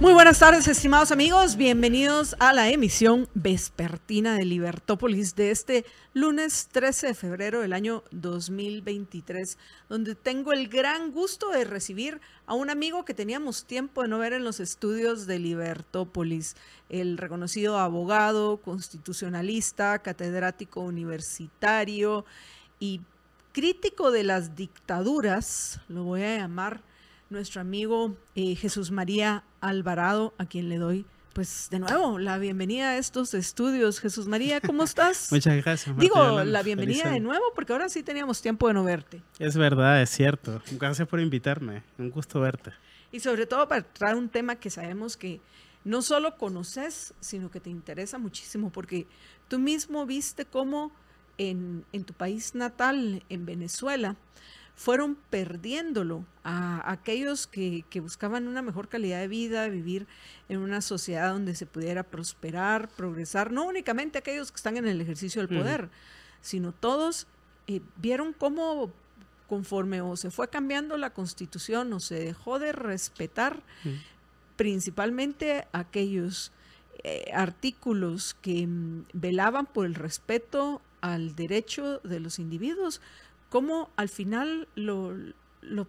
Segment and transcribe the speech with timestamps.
[0.00, 1.56] Muy buenas tardes, estimados amigos.
[1.56, 8.02] Bienvenidos a la emisión vespertina de Libertópolis de este lunes 13 de febrero del año
[8.10, 9.58] 2023,
[9.90, 14.18] donde tengo el gran gusto de recibir a un amigo que teníamos tiempo de no
[14.18, 16.56] ver en los estudios de Libertópolis,
[16.88, 22.24] el reconocido abogado, constitucionalista, catedrático universitario
[22.78, 23.02] y
[23.52, 26.88] crítico de las dictaduras, lo voy a llamar
[27.30, 32.90] nuestro amigo eh, Jesús María Alvarado, a quien le doy pues de nuevo la bienvenida
[32.90, 34.00] a estos estudios.
[34.00, 35.28] Jesús María, ¿cómo estás?
[35.30, 35.96] Muchas gracias.
[35.96, 39.22] Digo, la bienvenida de nuevo porque ahora sí teníamos tiempo de no verte.
[39.38, 40.60] Es verdad, es cierto.
[40.72, 41.84] Gracias por invitarme.
[41.98, 42.72] Un gusto verte.
[43.12, 45.40] Y sobre todo para traer un tema que sabemos que
[45.84, 49.06] no solo conoces, sino que te interesa muchísimo porque
[49.46, 50.90] tú mismo viste cómo
[51.38, 54.16] en, en tu país natal, en Venezuela,
[54.80, 60.06] fueron perdiéndolo a aquellos que, buscaban una mejor calidad de vida, vivir
[60.48, 64.98] en una sociedad donde se pudiera prosperar, progresar, no únicamente aquellos que están en el
[64.98, 65.90] ejercicio del poder,
[66.40, 67.26] sino todos
[67.66, 68.90] eh, vieron cómo
[69.50, 73.62] conforme o se fue cambiando la constitución o se dejó de respetar
[74.56, 76.52] principalmente aquellos
[77.04, 83.00] eh, artículos que mm, velaban por el respeto al derecho de los individuos,
[83.50, 85.14] cómo al final lo,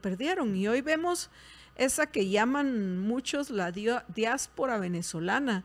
[0.01, 0.53] perdieron.
[0.57, 1.29] Y hoy vemos
[1.77, 5.63] esa que llaman muchos la diáspora venezolana.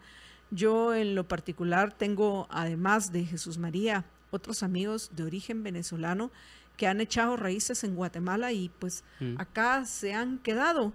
[0.52, 6.30] Yo en lo particular tengo, además de Jesús María, otros amigos de origen venezolano
[6.76, 9.40] que han echado raíces en Guatemala y pues mm.
[9.40, 10.92] acá se han quedado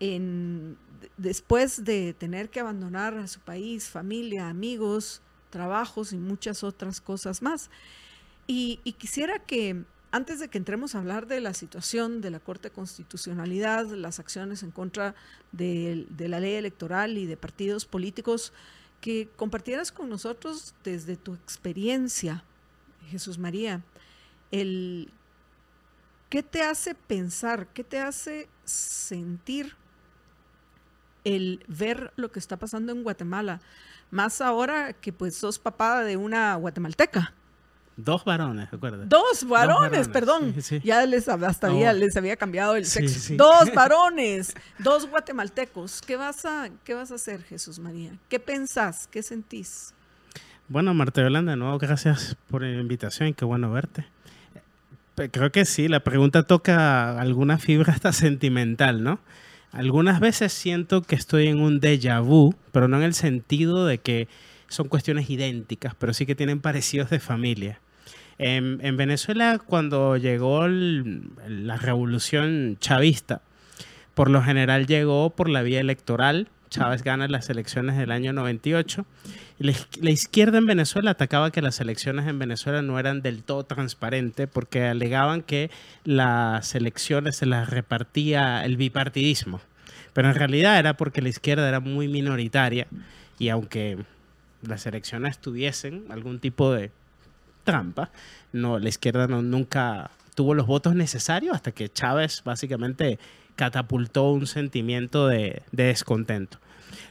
[0.00, 0.76] en,
[1.16, 7.42] después de tener que abandonar a su país, familia, amigos, trabajos y muchas otras cosas
[7.42, 7.70] más.
[8.48, 12.68] y quisiera que antes de que entremos a hablar de la situación de la Corte
[12.68, 15.14] de Constitucionalidad, las acciones en contra
[15.52, 18.52] de, la ley electoral y de partidos políticos,
[19.00, 22.44] que compartieras con nosotros desde tu experiencia,
[23.08, 23.82] Jesús María,
[24.50, 25.12] el
[26.28, 29.76] qué te hace pensar, qué te hace sentir
[31.24, 33.60] el ver lo que está pasando en Guatemala,
[34.10, 37.34] más ahora que pues sos papá de una guatemalteca.
[38.04, 39.04] Dos varones, recuerda.
[39.04, 40.54] Dos varones, perdón.
[40.82, 43.34] Ya les, hasta había, les había cambiado el sexo.
[43.36, 46.00] dos varones, dos guatemaltecos.
[46.02, 48.12] ¿Qué vas, a, ¿Qué vas a hacer, Jesús María?
[48.28, 49.06] ¿Qué pensás?
[49.06, 49.94] ¿Qué sentís?
[50.68, 54.06] Bueno, Marta Yolanda, de nuevo, gracias por la invitación y qué bueno verte.
[55.30, 59.20] Creo que sí, la pregunta toca alguna fibra hasta sentimental, ¿no?
[59.72, 63.98] Algunas veces siento que estoy en un déjà vu, pero no en el sentido de
[63.98, 64.28] que
[64.68, 67.80] son cuestiones idénticas, pero sí que tienen parecidos de familia.
[68.42, 73.42] En, Venezuela, cuando llegó la revolución chavista,
[74.14, 76.48] por lo general llegó por la vía electoral.
[76.70, 79.04] Chávez gana las elecciones del año 98.
[79.58, 79.64] Y
[80.00, 84.48] la, izquierda en Venezuela atacaba que las elecciones en Venezuela no eran del todo transparentes
[84.50, 85.70] porque alegaban que
[86.04, 89.60] las elecciones se las repartía el bipartidismo.
[90.14, 92.86] Pero en realidad era porque la izquierda era muy minoritaria
[93.38, 93.98] y aunque
[94.62, 96.90] las elecciones tuviesen algún tipo de
[97.70, 98.10] trampa.
[98.52, 103.20] No, la izquierda no, nunca tuvo los votos necesarios hasta que Chávez básicamente
[103.54, 106.58] catapultó un sentimiento de, descontento.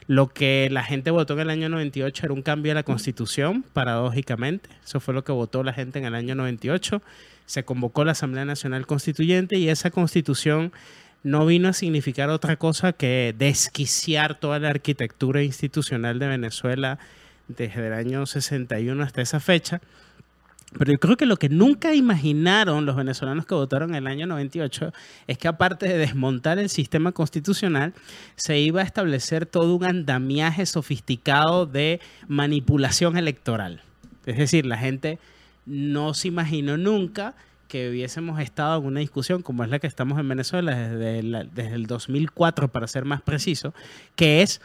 [0.06, 3.64] Lo que la gente votó en el año 98 era un cambio de la constitución,
[3.72, 4.68] paradójicamente.
[4.84, 7.00] Eso fue lo que votó la gente en el año 98.
[7.46, 10.72] Se convocó la Asamblea Nacional Constituyente y esa constitución
[11.22, 16.98] no vino a significar otra cosa que desquiciar toda la arquitectura institucional de Venezuela
[17.48, 19.80] desde el año 61 hasta esa fecha
[20.78, 24.26] pero yo creo que lo que nunca imaginaron los venezolanos que votaron en el año
[24.26, 24.92] 98
[25.26, 27.92] es que aparte de desmontar el sistema constitucional,
[28.36, 33.82] se iba a establecer todo un andamiaje sofisticado de manipulación electoral.
[34.26, 35.18] Es decir, la gente
[35.66, 37.34] no se imaginó nunca
[37.66, 41.74] que hubiésemos estado en una discusión como es la que estamos en Venezuela desde, desde
[41.74, 43.74] el 2004, para ser más preciso,
[44.16, 44.60] que es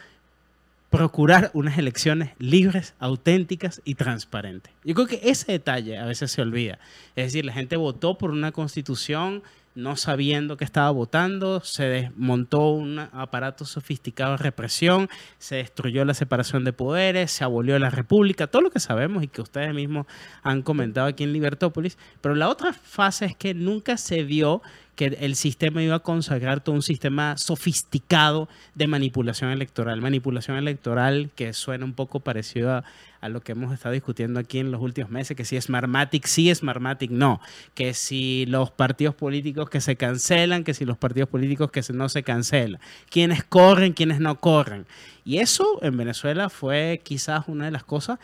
[0.96, 4.74] procurar unas elecciones libres, auténticas y transparentes.
[4.84, 6.80] Yo creo que ese detalle a veces se olvida.
[7.16, 9.44] Es decir, la gente votó por una constitución
[9.76, 16.14] no sabiendo que estaba votando, se desmontó un aparato sofisticado de represión, se destruyó la
[16.14, 20.08] separación de poderes, se abolió la república, todo lo que sabemos y que ustedes mismos
[20.44, 21.98] han comentado aquí en Libertópolis.
[22.22, 24.62] Pero la otra fase es que nunca se vio
[24.96, 30.02] que el sistema iba a consagrar todo un sistema sofisticado de manipulación electoral.
[30.02, 32.84] Manipulación electoral que suena un poco parecido a,
[33.28, 36.52] lo que hemos estado discutiendo aquí en los últimos meses, que si es Smartmatic, sí
[36.52, 37.42] es Smartmatic, no.
[37.74, 42.08] Que si los partidos políticos que se cancelan, que si los partidos políticos que no
[42.08, 42.80] se cancelan.
[43.10, 44.86] Quienes corren, quienes no corren.
[45.24, 48.20] Y eso en Venezuela fue quizás una de las cosas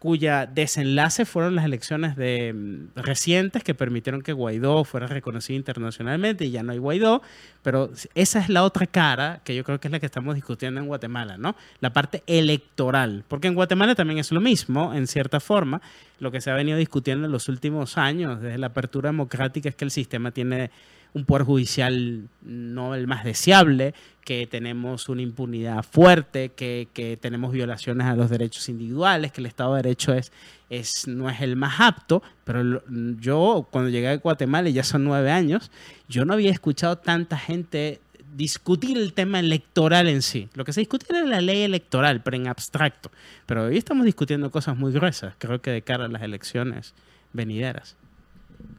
[0.00, 6.46] cuya desenlace fueron las elecciones de, mm, recientes que permitieron que Guaidó fuera reconocido internacionalmente
[6.46, 7.20] y ya no hay Guaidó,
[7.62, 10.80] pero esa es la otra cara que yo creo que es la que estamos discutiendo
[10.80, 11.54] en Guatemala, ¿no?
[11.80, 15.82] La parte electoral, porque en Guatemala también es lo mismo, en cierta forma,
[16.18, 19.74] lo que se ha venido discutiendo en los últimos años, desde la apertura democrática, es
[19.74, 20.70] que el sistema tiene
[21.14, 28.06] un poder judicial no el más deseable, que tenemos una impunidad fuerte, que, tenemos violaciones
[28.06, 30.30] a los derechos individuales, que el Estado de Derecho es,
[30.68, 32.82] es, no es el más apto, pero
[33.18, 35.70] yo cuando llegué a Guatemala, ya son nueve años,
[36.08, 38.00] yo no había escuchado tanta gente
[38.36, 40.48] discutir el tema electoral en sí.
[40.54, 43.10] Lo que se discutía era la ley electoral, pero en abstracto.
[43.46, 46.94] Pero hoy estamos discutiendo cosas muy gruesas, creo que de cara a las elecciones
[47.32, 47.96] venideras.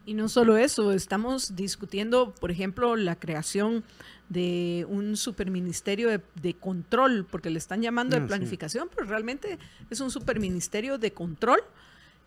[0.04, 3.84] Y no solo eso, estamos discutiendo, por ejemplo, la creación
[4.28, 9.58] de un superministerio de, control, porque le están llamando de ah, planificación, pero realmente
[9.90, 11.60] es un superministerio de control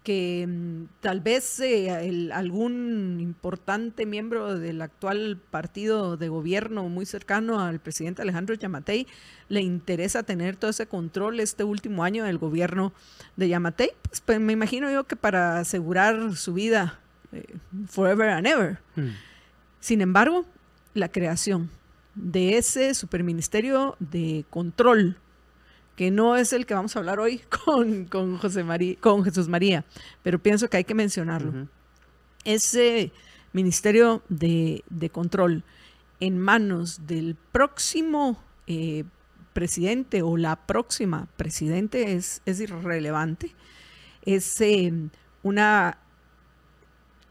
[0.06, 7.60] que mm, tal vez eh, algún importante miembro del actual partido de gobierno muy cercano
[7.60, 9.08] al presidente Alejandro Yamatei
[9.50, 12.94] le interesa tener todo ese control este último año del gobierno
[13.36, 17.00] de Yamatei, pues, pues me imagino yo que para asegurar su vida
[17.88, 18.80] forever and ever.
[18.96, 19.12] Hmm.
[19.80, 20.46] Sin embargo,
[20.94, 21.70] la creación
[22.16, 25.18] de ese superministerio de control,
[25.96, 29.48] que no es el que vamos a hablar hoy con, con, José María, con Jesús
[29.48, 29.86] María,
[30.24, 31.68] pero pienso que hay que mencionarlo.
[32.44, 33.12] Ese
[33.54, 35.64] ministerio de, control
[36.20, 39.04] en manos del próximo eh,
[39.54, 43.56] presidente o la próxima presidente es, es irrelevante.
[44.24, 44.92] Es eh,
[45.44, 45.98] una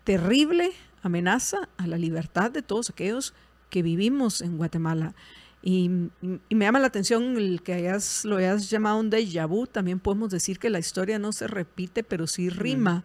[0.05, 0.73] terrible
[1.03, 3.35] amenaza a la libertad de todos aquellos
[3.71, 5.15] que vivimos en Guatemala.
[5.63, 9.67] Y, me llama la atención el que hayas, lo hayas llamado un déjà vu.
[9.67, 13.05] También podemos decir que la historia no se repite, pero sí rima,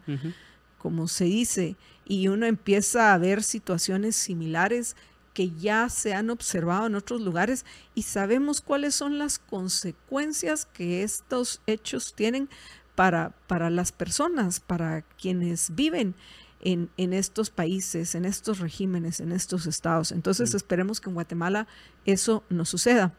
[0.78, 1.78] como se dice.
[2.06, 4.98] Y uno empieza a ver situaciones similares
[5.34, 11.04] que ya se han observado en otros lugares y sabemos cuáles son las consecuencias que
[11.04, 12.50] estos hechos tienen
[12.96, 16.16] para, para las personas, para quienes viven
[16.62, 20.12] en, estos países, en estos regímenes, en estos estados.
[20.12, 21.68] Entonces esperemos que en Guatemala
[22.06, 23.14] eso no suceda.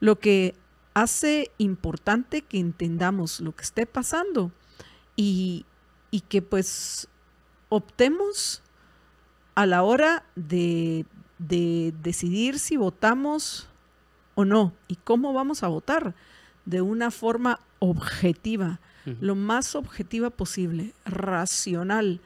[0.00, 0.54] Lo que
[0.94, 4.50] hace importante que entendamos lo que esté pasando
[5.14, 5.64] y,
[6.28, 7.08] que pues
[7.68, 8.62] optemos
[9.54, 11.06] a la hora de,
[11.38, 13.68] decidir si votamos
[14.34, 16.14] o no y cómo vamos a votar
[16.64, 18.80] de una forma objetiva,
[19.20, 22.20] lo más objetiva posible, racional,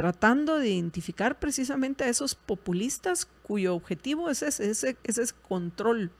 [0.00, 6.10] tratando de identificar precisamente a esos populistas cuyo objetivo es ese, ese, ese control,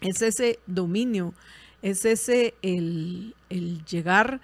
[0.00, 1.32] es ese dominio,
[1.82, 3.32] es ese el,
[3.88, 4.40] llegar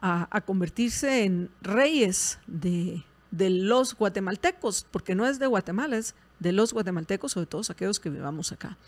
[0.00, 6.52] a, convertirse en reyes de, de, los guatemaltecos, porque no es de Guatemala, es de
[6.52, 8.78] los guatemaltecos o de todos aquellos que vivamos acá.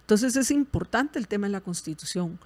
[0.00, 2.38] Entonces es importante el tema de la constitución,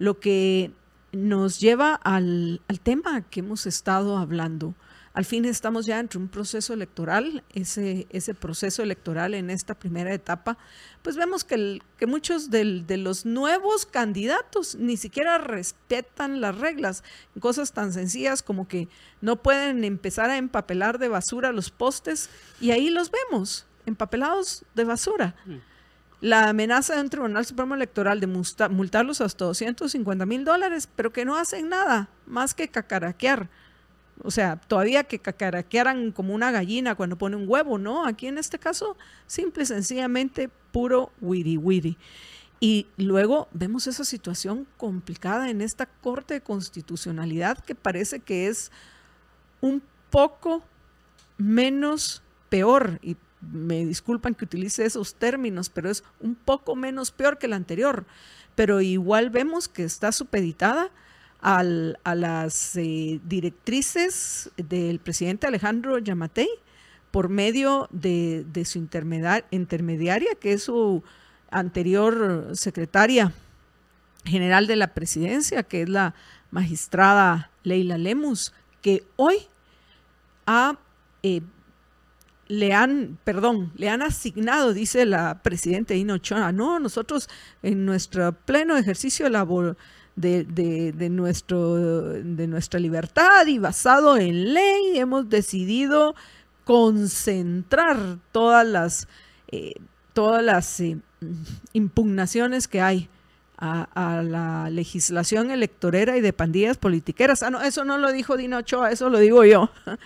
[0.00, 0.72] lo que
[1.12, 4.74] nos lleva al, al tema que hemos estado hablando
[5.12, 10.12] al fin estamos ya entre un proceso electoral, ese, ese proceso electoral en esta primera
[10.12, 10.58] etapa,
[11.02, 17.02] pues vemos que, que muchos de los nuevos candidatos ni siquiera respetan las reglas,
[17.40, 18.88] cosas tan sencillas como que
[19.20, 24.84] no pueden empezar a empapelar de basura los postes y ahí los vemos, empapelados de
[24.84, 25.34] basura.
[25.46, 25.56] Mm.
[26.20, 31.24] La amenaza de un Tribunal Supremo Electoral de multarlos hasta 250 mil dólares, pero que
[31.24, 33.48] no hacen nada más que cacaraquear
[34.22, 38.06] o sea, todavía que cacaraquearan como una gallina cuando pone un huevo, ¿no?
[38.06, 38.96] Aquí en este caso,
[39.26, 41.96] simple y sencillamente puro wiri wiri.
[42.60, 48.72] Y luego vemos esa situación complicada en esta Corte de Constitucionalidad que parece que es
[49.60, 50.62] un poco
[51.36, 57.38] menos peor, y me disculpan que utilice esos términos, pero es un poco menos peor
[57.38, 58.06] que la anterior,
[58.56, 60.90] pero igual vemos que está supeditada
[61.40, 66.48] a las eh, directrices del presidente Alejandro Yamatei
[67.10, 71.02] por medio de, de su intermediaria, que es su
[71.50, 73.32] anterior secretaria
[74.24, 76.14] general de la presidencia, que es la
[76.50, 78.52] magistrada Leila Lemus,
[78.82, 79.36] que hoy
[80.46, 80.78] ha,
[81.22, 81.42] eh,
[82.48, 87.28] le han, perdón, le han asignado, dice la presidenta Ino Ochoa, no, nosotros
[87.62, 89.28] en nuestro pleno ejercicio
[90.18, 96.14] de, de, nuestro, de nuestra libertad y basado en ley, hemos decidido
[96.64, 99.08] concentrar todas las,
[99.48, 99.74] eh,
[100.12, 100.98] todas las eh,
[101.72, 103.08] impugnaciones que hay
[103.56, 107.42] a, la legislación electorera y de pandillas politiqueras.
[107.42, 109.70] Ah, no, eso no lo dijo Dina Ochoa, eso lo digo yo.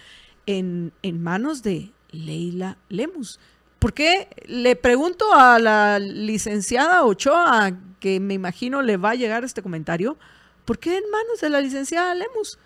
[0.44, 3.38] En, en manos de Leila Lemus.
[3.82, 9.42] ¿Por qué le pregunto a la licenciada Ochoa, que me imagino le va a llegar
[9.42, 10.16] este comentario,
[10.64, 12.60] ¿por qué en manos de la licenciada Lemus?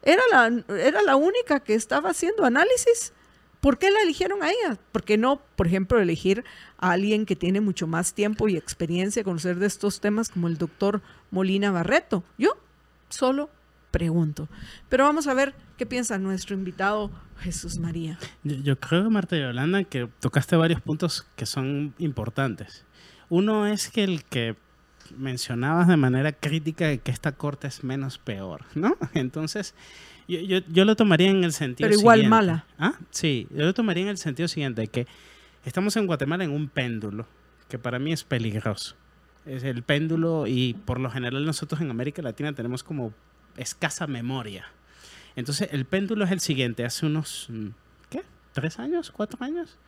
[0.00, 3.12] Era la, era la única que estaba haciendo análisis.
[3.60, 4.78] ¿Por qué la eligieron a ella?
[4.92, 6.42] ¿Por qué no, por ejemplo, elegir
[6.78, 10.56] a alguien que tiene mucho más tiempo y experiencia conocer de estos temas como el
[10.56, 12.24] doctor Molina Barreto?
[12.38, 12.56] Yo
[13.10, 13.50] solo
[13.90, 14.48] pregunto.
[14.88, 18.18] Pero vamos a ver qué piensa nuestro invitado Jesús María.
[18.44, 22.84] Yo, creo, Marta y Yolanda, que tocaste varios puntos que son importantes.
[23.28, 24.56] Uno es que el que
[25.16, 28.96] mencionabas de manera crítica que esta corte es menos peor, ¿no?
[29.14, 29.74] Entonces,
[30.28, 32.66] yo, yo, yo, lo tomaría en el sentido Pero igual mala.
[32.78, 32.94] ¿Ah?
[33.10, 35.06] Sí, yo lo tomaría en el sentido siguiente, que
[35.64, 37.26] estamos en Guatemala en un péndulo,
[37.68, 38.96] que para mí es peligroso.
[39.44, 43.12] Es el péndulo y por lo general nosotros en América Latina tenemos como
[43.56, 44.66] escasa memoria.
[45.36, 46.84] Entonces, el péndulo es el siguiente.
[46.84, 47.68] Hace unos, mm,
[48.10, 48.22] ¿qué?
[48.52, 49.10] ¿Tres años?
[49.10, 49.78] ¿Cuatro años?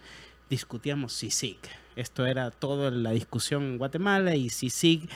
[0.48, 1.58] Discutíamos CICIG.
[1.96, 5.08] Esto era toda la discusión en Guatemala y CICIG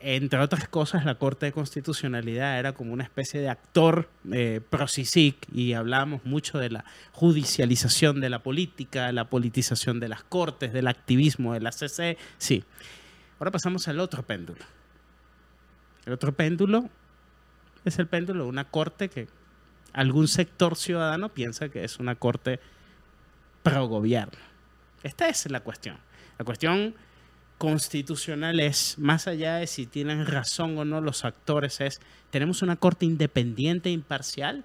[0.00, 5.46] entre otras cosas, la Corte de Constitucionalidad era como una especie de actor eh, pro-CICIC
[5.52, 10.88] y hablábamos mucho de la judicialización de la política, la politización de las cortes, del
[10.88, 12.18] activismo de la CC.
[12.38, 12.64] Sí.
[13.38, 14.64] Ahora pasamos al otro péndulo.
[16.04, 16.88] El otro péndulo
[17.84, 19.28] es el péndulo de una corte que
[19.96, 22.60] algún sector ciudadano piensa que es una corte
[23.62, 24.38] pro-gobierno.
[25.02, 25.96] Esta es la cuestión.
[26.38, 26.94] La cuestión
[27.56, 32.00] constitucional es, más allá de si tienen razón o no los actores, es,
[32.30, 34.64] tenemos una corte independiente e imparcial.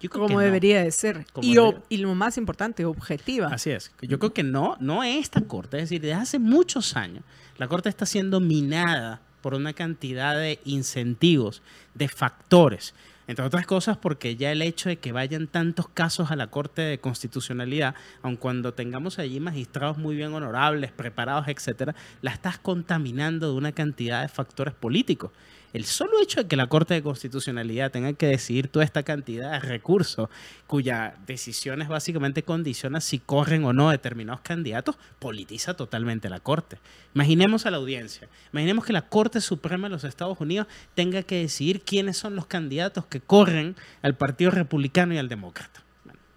[0.00, 1.24] Yo creo Como debería de ser.
[1.40, 1.56] Y,
[1.88, 3.46] y, lo más importante, objetiva.
[3.46, 3.92] Así es.
[4.00, 5.76] Yo creo que no, no esta corte.
[5.76, 7.22] Es decir, desde hace muchos años,
[7.56, 11.62] la corte está siendo minada por una cantidad de incentivos,
[11.94, 12.94] de factores
[13.32, 16.82] entre otras cosas porque ya el hecho de que vayan tantos casos a la Corte
[16.82, 23.50] de Constitucionalidad, aun cuando tengamos allí magistrados muy bien honorables, preparados, etcétera, la estás contaminando
[23.50, 25.30] de una cantidad de factores políticos.
[25.72, 29.52] El solo hecho de que la Corte de Constitucionalidad tenga que decidir toda esta cantidad
[29.52, 30.28] de recursos,
[30.66, 36.78] cuya decisiones básicamente condicionan si corren o no determinados candidatos, politiza totalmente la Corte.
[37.14, 41.40] Imaginemos a la audiencia, imaginemos que la Corte Suprema de los Estados Unidos tenga que
[41.40, 45.82] decidir quiénes son los candidatos que corren al Partido Republicano y al Demócrata.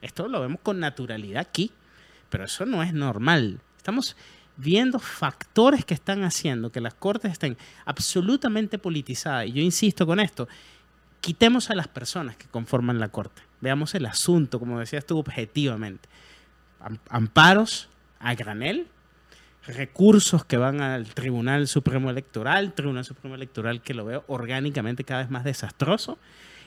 [0.01, 1.71] esto lo vemos con naturalidad aquí,
[2.29, 3.59] pero eso no es normal.
[3.77, 4.15] Estamos
[4.57, 9.47] viendo factores que están haciendo que las cortes estén absolutamente politizadas.
[9.47, 10.47] Y yo insisto con esto,
[11.21, 13.41] quitemos a las personas que conforman la corte.
[13.61, 16.07] Veamos el asunto, como decías tú, objetivamente.
[17.09, 18.87] Amparos a granel,
[19.65, 25.21] recursos que van al Tribunal Supremo Electoral, Tribunal Supremo Electoral que lo veo orgánicamente cada
[25.21, 26.19] vez más desastroso,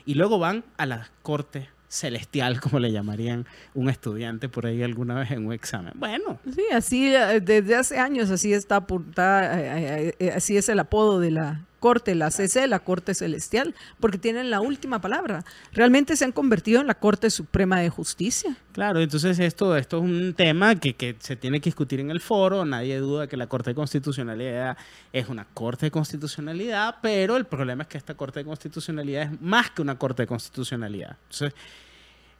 [0.05, 5.15] y luego van a la Corte celestial, como le llamarían un estudiante por ahí alguna
[5.15, 5.91] vez en un examen.
[5.95, 6.39] Bueno.
[6.53, 11.19] Sí, así eh, desde hace años así está apuntada, eh, eh, así es el apodo
[11.19, 15.43] de la corte, la CC, la corte celestial, porque tienen la última palabra.
[15.73, 18.55] Realmente se han convertido en la Corte Suprema de Justicia.
[18.71, 22.19] Claro, entonces esto, esto es un tema que, que se tiene que discutir en el
[22.19, 22.65] foro.
[22.65, 24.77] Nadie duda que la Corte de Constitucionalidad
[25.13, 29.41] es una Corte de Constitucionalidad, pero el problema es que esta Corte de Constitucionalidad es
[29.41, 31.17] más que una Corte de Constitucionalidad.
[31.23, 31.53] Entonces,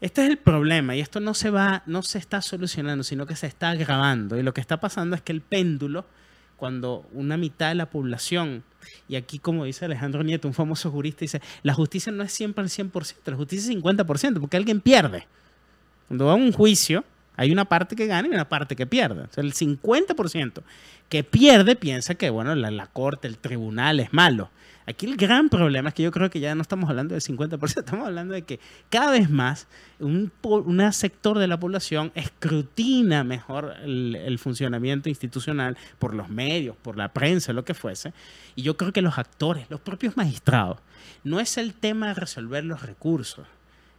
[0.01, 3.35] este es el problema y esto no se va, no se está solucionando, sino que
[3.35, 4.37] se está agravando.
[4.37, 6.05] Y lo que está pasando es que el péndulo,
[6.59, 8.63] cuando una mitad de la población,
[9.07, 12.63] y aquí como dice Alejandro Nieto, un famoso jurista, dice, la justicia no es siempre
[12.63, 15.25] el 100%, la justicia es 50%, porque alguien pierde.
[16.07, 17.05] Cuando va a un juicio,
[17.39, 19.23] hay una parte que gana y una parte que pierde.
[19.37, 20.61] El 50%
[21.07, 24.49] que pierde piensa que, bueno, la, corte, el tribunal es malo.
[24.85, 27.63] Aquí el gran problema es que yo creo que ya no estamos hablando del 50%,
[27.79, 29.67] estamos hablando de que cada vez más
[29.99, 30.33] un,
[30.91, 37.53] sector de la población escrutina mejor el, funcionamiento institucional por los medios, por la prensa,
[37.53, 38.11] lo que fuese.
[38.57, 40.79] Y yo creo que los actores, los propios magistrados,
[41.23, 43.47] no es el tema de resolver los recursos.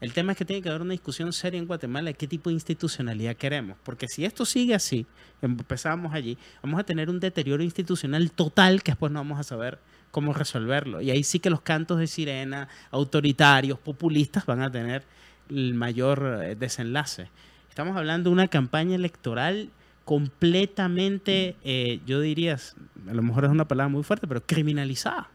[0.00, 2.48] El tema es que tiene que haber una discusión seria en Guatemala de qué tipo
[2.48, 3.76] de institucionalidad queremos.
[3.84, 5.06] Porque si esto sigue así,
[5.42, 9.78] empezamos allí, vamos a tener un deterioro institucional total que después no vamos a saber
[10.10, 11.02] cómo resolverlo.
[11.02, 15.04] Y ahí sí que los cantos de sirena, autoritarios, populistas, van a tener
[15.50, 17.28] el mayor eh, desenlace.
[17.68, 19.70] Estamos hablando de una campaña electoral
[20.06, 22.58] completamente, eh, yo diría,
[23.08, 25.28] a lo mejor es una palabra muy fuerte, pero criminalizada.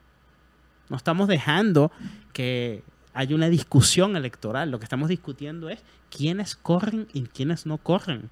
[0.90, 1.92] No estamos dejando
[2.34, 2.84] que
[3.16, 4.70] haya una discusión electoral.
[4.70, 5.80] Lo que estamos discutiendo es
[6.12, 8.30] quiénes corren y quiénes no corren.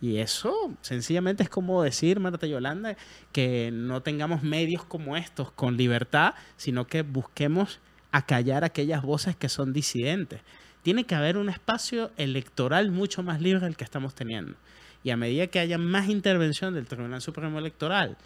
[0.00, 2.96] Y eso sencillamente es como decir, Marta Yolanda,
[3.32, 7.80] que no tengamos medios como estos con libertad, sino que busquemos
[8.12, 10.40] acallar aquellas voces que son disidentes.
[10.82, 14.54] Tiene que haber un espacio electoral mucho más libre del que estamos teniendo.
[15.02, 18.16] Y a medida que haya más intervención del Tribunal Supremo Electoral,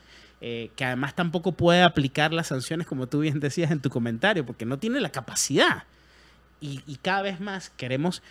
[0.44, 4.44] eh, que además tampoco puede aplicar las sanciones, como tú bien decías en tu comentario,
[4.44, 5.84] porque no tiene la capacidad.
[6.60, 8.22] Y, y cada vez más queremos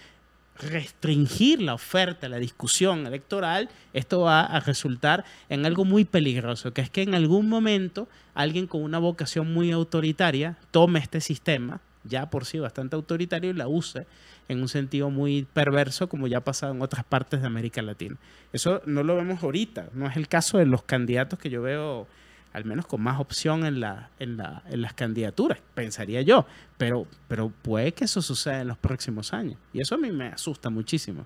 [0.59, 6.81] restringir la oferta, la discusión electoral, esto va a resultar en algo muy peligroso, que
[6.81, 12.29] es que en algún momento alguien con una vocación muy autoritaria tome este sistema, ya
[12.29, 14.05] por sí bastante autoritario, y la use
[14.47, 18.17] en un sentido muy perverso, como ya ha pasado en otras partes de América Latina.
[18.53, 22.07] Eso no lo vemos ahorita, no es el caso de los candidatos que yo veo
[22.53, 26.45] al menos con más opción en, la, en, la, en las candidaturas, pensaría yo,
[26.77, 30.27] pero, pero puede que eso suceda en los próximos años y eso a mí me
[30.27, 31.25] asusta muchísimo.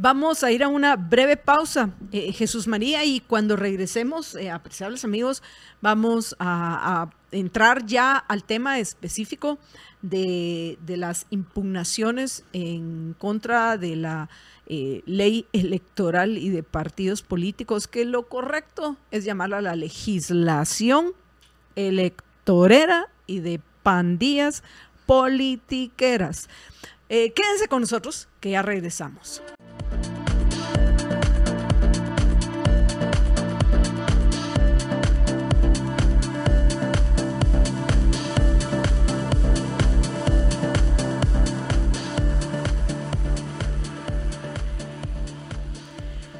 [0.00, 5.04] Vamos a ir a una breve pausa, eh, Jesús María, y cuando regresemos, eh, apreciables
[5.04, 5.42] amigos,
[5.80, 9.58] vamos a, entrar ya al tema específico
[10.00, 14.30] de, de las impugnaciones en contra de la
[14.66, 21.12] eh, ley electoral y de partidos políticos, que lo correcto es llamarla la legislación
[21.74, 24.62] electorera y de pandillas
[25.06, 26.48] politiqueras.
[27.08, 29.42] Quédense con nosotros, que ya regresamos.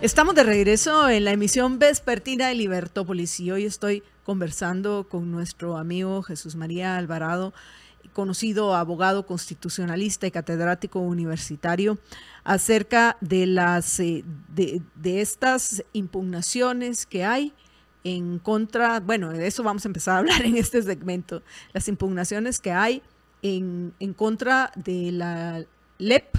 [0.00, 5.76] Estamos de regreso en la emisión vespertina de Libertópolis y hoy estoy conversando con nuestro
[5.76, 7.52] amigo Jesús María Alvarado,
[8.12, 11.98] conocido abogado constitucionalista y catedrático universitario,
[12.44, 17.52] acerca de las eh, de, de, estas impugnaciones que hay
[18.04, 22.61] en contra, bueno, de eso vamos a empezar a hablar en este segmento, las impugnaciones
[22.61, 23.02] que hay
[23.42, 25.64] en, en contra de la
[25.98, 26.37] LEP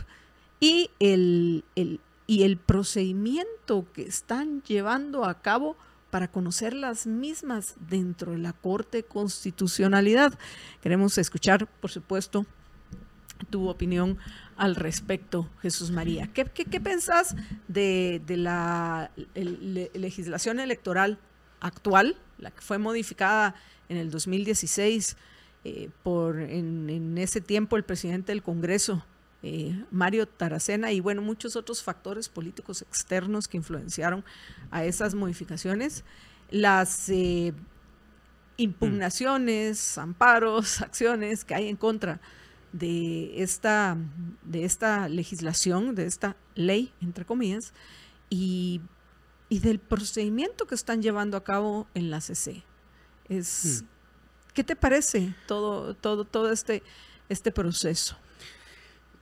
[0.61, 5.75] y el, el y el procedimiento que están llevando a cabo
[6.11, 10.37] para conocer las mismas dentro de la Corte Constitucionalidad.
[10.79, 12.45] Queremos escuchar, por supuesto,
[13.49, 14.19] tu opinión
[14.57, 16.29] al respecto, Jesús María.
[16.31, 17.35] ¿Qué, qué, qué pensás
[17.67, 21.17] de, de la legislación electoral
[21.61, 23.55] actual, la que fue modificada
[23.89, 25.17] en el 2016
[25.63, 29.03] eh, por en ese tiempo el presidente del Congreso,
[29.41, 34.23] eh, Mario Taracena y bueno, muchos otros factores políticos externos que influenciaron
[34.69, 36.03] a esas modificaciones.
[36.51, 37.53] Las eh,
[38.57, 42.19] impugnaciones, amparos, acciones que hay en contra
[42.73, 43.97] de esta,
[44.43, 47.73] de esta legislación, de esta ley, entre comillas,
[48.29, 48.81] y,
[49.47, 52.63] y del procedimiento que están llevando a cabo en la CC.
[53.29, 53.85] Es, mm.
[54.53, 56.83] ¿Qué te parece todo, todo, todo este,
[57.29, 58.17] este proceso?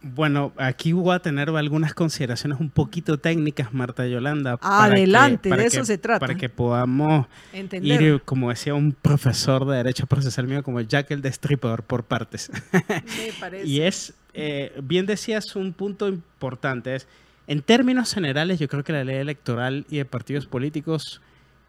[0.02, 4.60] Bueno, aquí voy a tener algunas consideraciones un poquito técnicas, Marta Yolanda.
[4.62, 6.20] Adelante, que, de eso que, se trata.
[6.20, 8.02] Para que podamos Entender.
[8.02, 12.52] ir, como decía un profesor de Derecho Procesal mío, como Jack el Destripador por partes.
[12.72, 13.66] Me parece.
[13.68, 17.08] y es, eh, bien decías, un punto importante, es,
[17.48, 21.22] en términos generales, yo creo que la ley electoral y de partidos políticos,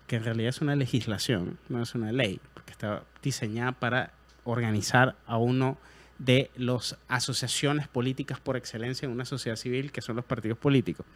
[0.06, 4.12] que en realidad es una legislación, no es una ley, porque está diseñada para
[4.44, 5.78] organizar a uno
[6.18, 11.06] de las asociaciones políticas por excelencia en una sociedad civil, que son los partidos políticos.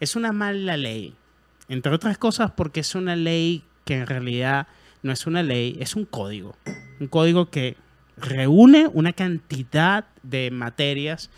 [0.00, 1.14] Es una mala ley,
[1.68, 4.66] entre otras cosas porque es una ley que en realidad
[5.02, 6.56] no es una ley, es un código.
[7.00, 7.76] Un código que
[8.16, 11.30] reúne una cantidad de materias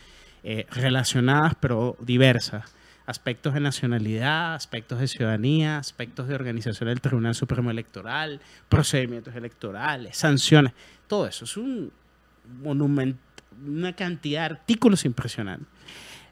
[0.45, 2.73] eh, relacionadas pero diversas.
[3.07, 10.17] Aspectos de nacionalidad, aspectos de ciudadanía, aspectos de organización del Tribunal Supremo Electoral, procedimientos electorales,
[10.17, 10.73] sanciones,
[11.07, 11.45] todo eso.
[11.45, 11.93] Es un
[12.63, 13.17] monument,
[13.67, 15.69] una cantidad de artículos impresionantes.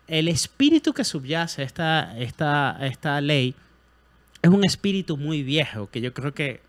[0.06, 3.54] El espíritu que subyace a esta, esta, esta ley
[4.42, 6.60] es un espíritu muy viejo, que yo creo que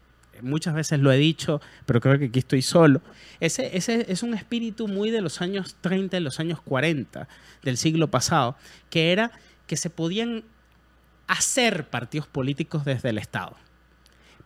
[0.41, 3.01] muchas veces lo he dicho, pero creo que aquí estoy solo.
[3.39, 7.27] Ese, ese es un espíritu muy de los años 30 y los años 40
[7.63, 8.55] del siglo pasado,
[8.89, 9.31] que era
[9.67, 10.43] que se podían
[11.27, 13.55] hacer partidos políticos desde el Estado.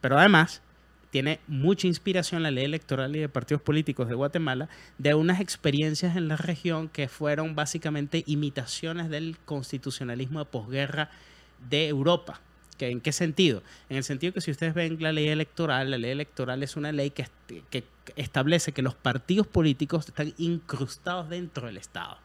[0.01, 0.61] Pero además
[1.11, 6.15] tiene mucha inspiración la ley electoral y de partidos políticos de Guatemala de unas experiencias
[6.15, 11.09] en la región que fueron básicamente imitaciones del constitucionalismo de posguerra
[11.69, 12.41] de Europa.
[12.79, 13.61] ¿En qué sentido?
[13.89, 16.93] En el sentido que si ustedes ven la ley electoral, la ley electoral es una
[16.93, 17.27] ley que,
[17.69, 17.83] que
[18.15, 22.17] establece que los partidos políticos están incrustados dentro del Estado.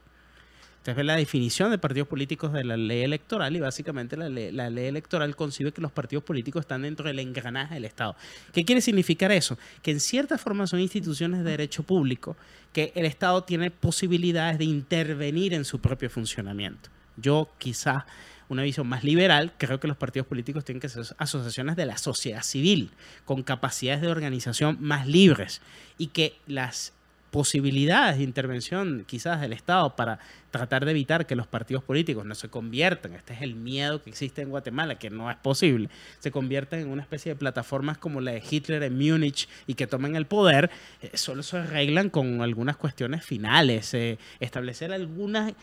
[0.84, 4.52] Ustedes ven la definición de partidos políticos de la ley electoral y básicamente la ley,
[4.52, 8.14] la ley, electoral concibe que los partidos políticos están dentro del engranaje del Estado.
[8.52, 9.56] ¿Qué quiere significar eso?
[9.80, 12.36] Que en cierta forma son instituciones de derecho público,
[12.74, 16.90] que el Estado tiene posibilidades de intervenir en su propio funcionamiento.
[17.16, 18.04] Yo quizás
[18.50, 21.96] una visión más liberal, creo que los partidos políticos tienen que ser asociaciones de la
[21.96, 22.90] sociedad civil,
[23.24, 25.62] con capacidades de organización más libres
[25.96, 26.92] y que las
[27.34, 30.20] posibilidades de intervención quizás del Estado para
[30.52, 34.10] tratar de evitar que los partidos políticos no se conviertan, este es el miedo que
[34.10, 35.88] existe en Guatemala, que no es posible,
[36.20, 39.88] se conviertan en una especie de plataformas como la de Hitler en Múnich y que
[39.88, 40.70] tomen el poder,
[41.02, 45.54] eh, solo se arreglan con algunas cuestiones finales, eh, establecer algunas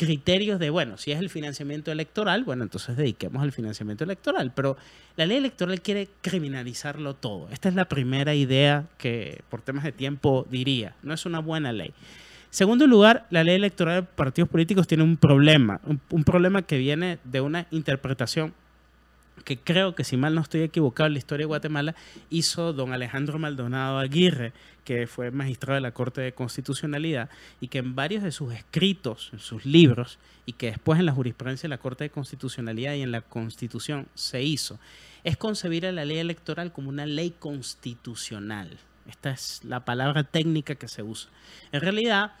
[0.00, 4.50] criterios de, bueno, si es el financiamiento electoral, bueno, entonces dediquemos al financiamiento electoral.
[4.54, 4.78] Pero
[5.14, 7.50] la ley electoral quiere criminalizarlo todo.
[7.50, 10.96] Esta es la primera idea que, por temas de tiempo, diría.
[11.02, 11.92] No es una buena ley.
[12.48, 17.18] Segundo lugar, la ley electoral de partidos políticos tiene un problema, un, problema que viene
[17.24, 18.54] de una interpretación
[19.44, 21.94] que creo que si mal no estoy equivocado en la historia de Guatemala,
[22.30, 27.78] hizo don Alejandro Maldonado Aguirre, que fue magistrado de la Corte de Constitucionalidad y que
[27.78, 31.70] en varios de sus escritos, en sus libros, y que después en la jurisprudencia de
[31.70, 34.78] la Corte de Constitucionalidad y en la Constitución se hizo,
[35.24, 38.78] es concebir a la ley electoral como una ley constitucional.
[39.08, 41.30] Esta es la palabra técnica que se usa.
[41.72, 42.32] En realidad,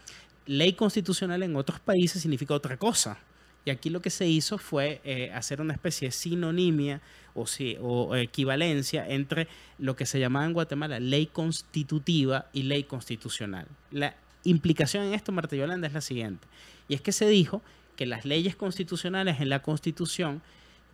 [0.46, 3.18] ley constitucional en otros países significa otra cosa
[3.64, 7.00] y aquí lo que se hizo fue eh, hacer una especie de sinonimia
[7.34, 13.66] o, equivalencia entre lo que se llamaba en Guatemala ley constitutiva y ley constitucional.
[13.90, 16.46] La implicación en esto, Marta Yolanda, es la siguiente.
[16.88, 17.62] Y es que se dijo
[17.96, 20.42] que las leyes constitucionales en la Constitución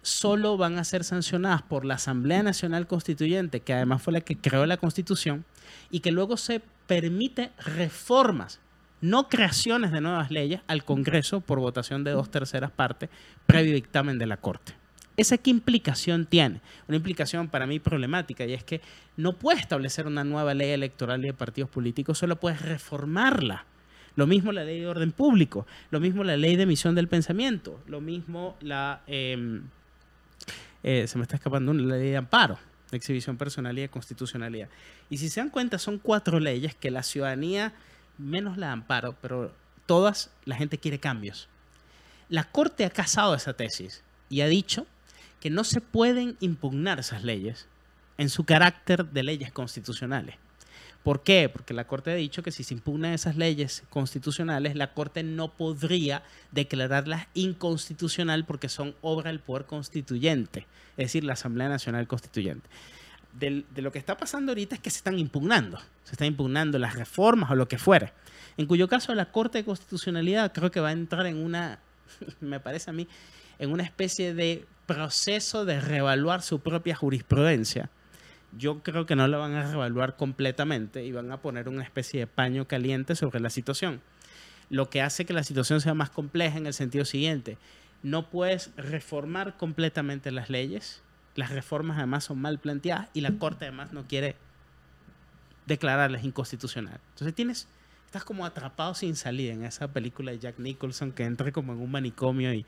[0.03, 4.37] solo van a ser sancionadas por la Asamblea Nacional Constituyente, que además fue la que
[4.37, 5.45] creó la Constitución,
[5.91, 8.61] y que luego se permite reformas
[9.01, 13.11] no creaciones de nuevas leyes al Congreso por votación de dos terceras partes
[13.47, 14.75] previo dictamen de la Corte.
[15.17, 16.61] ¿Esa qué implicación tiene?
[16.89, 18.83] Una implicación para mí problemática y es que
[19.17, 23.65] no puedes establecer una nueva ley electoral y de partidos políticos, solo puedes reformarla.
[24.15, 27.81] Lo mismo la ley de orden público, lo mismo la ley de emisión del pensamiento,
[27.87, 29.03] lo mismo la...
[29.07, 29.63] Em,
[30.83, 32.59] eh, se me está escapando una ley de amparo,
[32.91, 34.69] de exhibición personal y de constitucionalidad.
[35.11, 37.73] Y si se dan cuenta, son cuatro leyes que la ciudadanía
[38.19, 39.53] menos la amparo, pero
[39.87, 41.49] todas la gente quiere cambios.
[42.29, 44.87] La Corte ha casado esa tesis y ha dicho
[45.41, 47.69] que no se pueden impugnar esas leyes
[48.19, 50.37] en su carácter de leyes constitucionales.
[51.03, 51.49] ¿Por qué?
[51.49, 55.53] Porque la Corte ha dicho que si se impugnan esas leyes constitucionales, la Corte no
[55.53, 62.69] podría declararlas inconstitucional porque son obra del poder constituyente, es decir, la Asamblea Nacional Constituyente
[63.39, 65.79] de, lo que está pasando ahorita es que se están impugnando.
[66.05, 68.13] Se están impugnando las reformas o lo que fuere.
[68.57, 71.79] En cuyo caso la Corte de Constitucionalidad creo que va a entrar en una,
[72.41, 73.07] me parece a mí,
[73.59, 77.91] en una especie de proceso de reevaluar su propia jurisprudencia.
[78.57, 82.21] Yo creo que no la van a reevaluar completamente y van a poner una especie
[82.21, 84.01] de paño caliente sobre la situación.
[84.71, 87.59] Lo que hace que la situación sea más compleja en el sentido siguiente.
[88.03, 91.03] No puedes reformar completamente las leyes,
[91.37, 94.37] las reformas además son mal planteadas y la Corte además no quiere
[95.67, 97.01] declararlas inconstitucional.
[97.11, 97.69] Entonces tienes,
[98.07, 101.81] estás como atrapado sin salida en esa película de Jack Nicholson que entra como en
[101.81, 102.65] un manicomio y,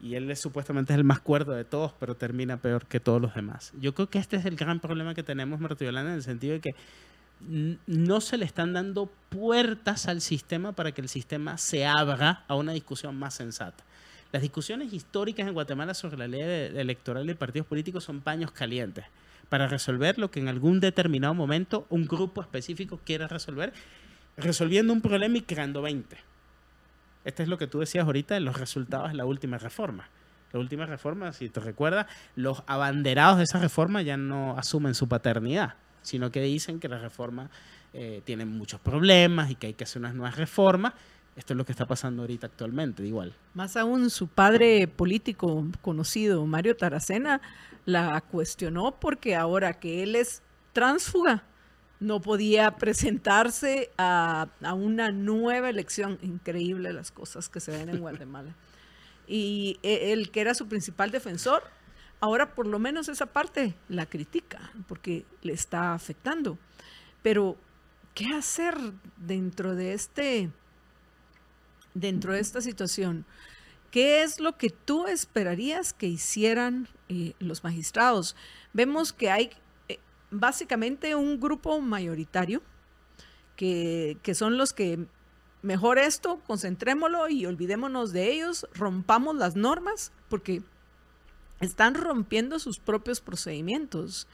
[0.00, 3.20] y él es, supuestamente es el más cuerdo de todos, pero termina peor que todos
[3.20, 3.72] los demás.
[3.80, 6.54] Yo creo que este es el gran problema que tenemos, Marta Yolanda, en el sentido
[6.54, 6.70] de que
[7.86, 12.56] no se le están dando puertas al sistema para que el sistema se abra a
[12.56, 13.84] una discusión más sensata.
[14.30, 19.06] Las discusiones históricas en Guatemala sobre la ley electoral de partidos políticos son paños calientes
[19.48, 23.72] para resolver lo que en algún determinado momento un grupo específico quiere resolver,
[24.36, 26.16] resolviendo un problema y creando 20.
[27.24, 30.08] Este es lo que tú decías ahorita de los resultados de la última reforma.
[30.52, 35.08] La última reforma, si te recuerdas, los abanderados de esa reforma ya no asumen su
[35.08, 37.50] paternidad, sino que dicen que la reforma
[37.94, 40.92] eh, tiene muchos problemas y que hay que hacer unas nuevas reformas
[41.38, 43.32] esto es lo que está pasando ahorita actualmente, igual.
[43.54, 47.40] Más aún, su padre político conocido, Mario Taracena,
[47.86, 51.44] la cuestionó porque ahora que él es tránsfuga
[52.00, 56.18] no podía presentarse a, una nueva elección.
[56.22, 58.56] Increíble las cosas que se ven en Guatemala.
[59.28, 61.62] Y el que era su principal defensor,
[62.18, 66.58] ahora por lo menos esa parte la critica, porque le está afectando.
[67.22, 67.56] Pero,
[68.14, 68.76] ¿qué hacer
[69.18, 70.50] dentro de este,
[71.94, 73.24] dentro de esta situación?
[73.90, 78.36] ¿Qué es lo que tú esperarías que hicieran eh, los magistrados?
[78.72, 79.50] Vemos que hay
[79.88, 79.98] eh,
[80.30, 82.62] básicamente un grupo mayoritario
[83.56, 85.06] que, que, son los que
[85.62, 90.62] mejor esto, concentrémoslo y olvidémonos de ellos, rompamos las normas, porque
[91.60, 94.28] están rompiendo sus propios procedimientos.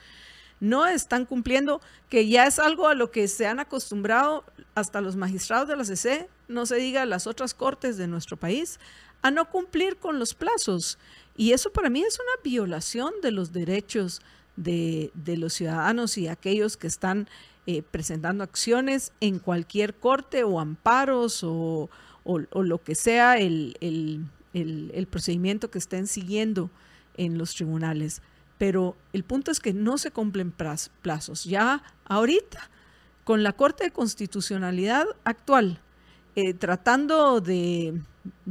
[0.61, 5.17] No están cumpliendo, que ya es algo a lo que se han acostumbrado hasta los
[5.17, 8.79] magistrados de la CC, no se diga las otras cortes de nuestro país,
[9.23, 10.99] a no cumplir con los plazos.
[11.37, 14.21] Y eso para mí es una violación de los derechos
[14.57, 17.29] de, los ciudadanos y aquellos que están
[17.67, 21.89] eh, presentando acciones en cualquier corte o amparos o,
[22.25, 26.71] lo que sea el, el, procedimiento que estén siguiendo
[27.17, 28.23] en los tribunales.
[28.59, 30.53] Pero el punto es que no se cumplen
[31.03, 31.45] plazos.
[31.45, 32.71] Ya ahorita,
[33.25, 35.81] con la Corte de Constitucionalidad actual,
[36.37, 38.01] eh, tratando de,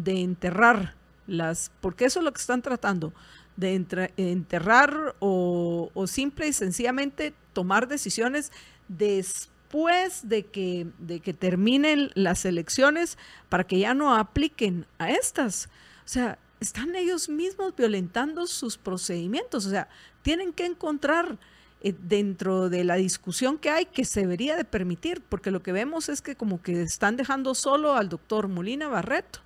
[0.06, 0.96] enterrar
[1.28, 3.14] las, porque eso es lo que están tratando,
[3.56, 3.76] de
[4.18, 8.52] enterrar o, simple y sencillamente tomar decisiones
[8.88, 13.18] después de que, de que terminen las elecciones
[13.50, 15.70] para que ya no apliquen a estas.
[16.04, 19.66] O sea, están ellos mismos violentando sus procedimientos.
[19.68, 19.88] O sea,
[20.24, 21.38] tienen que encontrar
[21.84, 25.74] eh, dentro de la discusión que hay que se debería de permitir, porque lo que
[25.74, 29.40] vemos es que como que están dejando solo al doctor Molina Barreto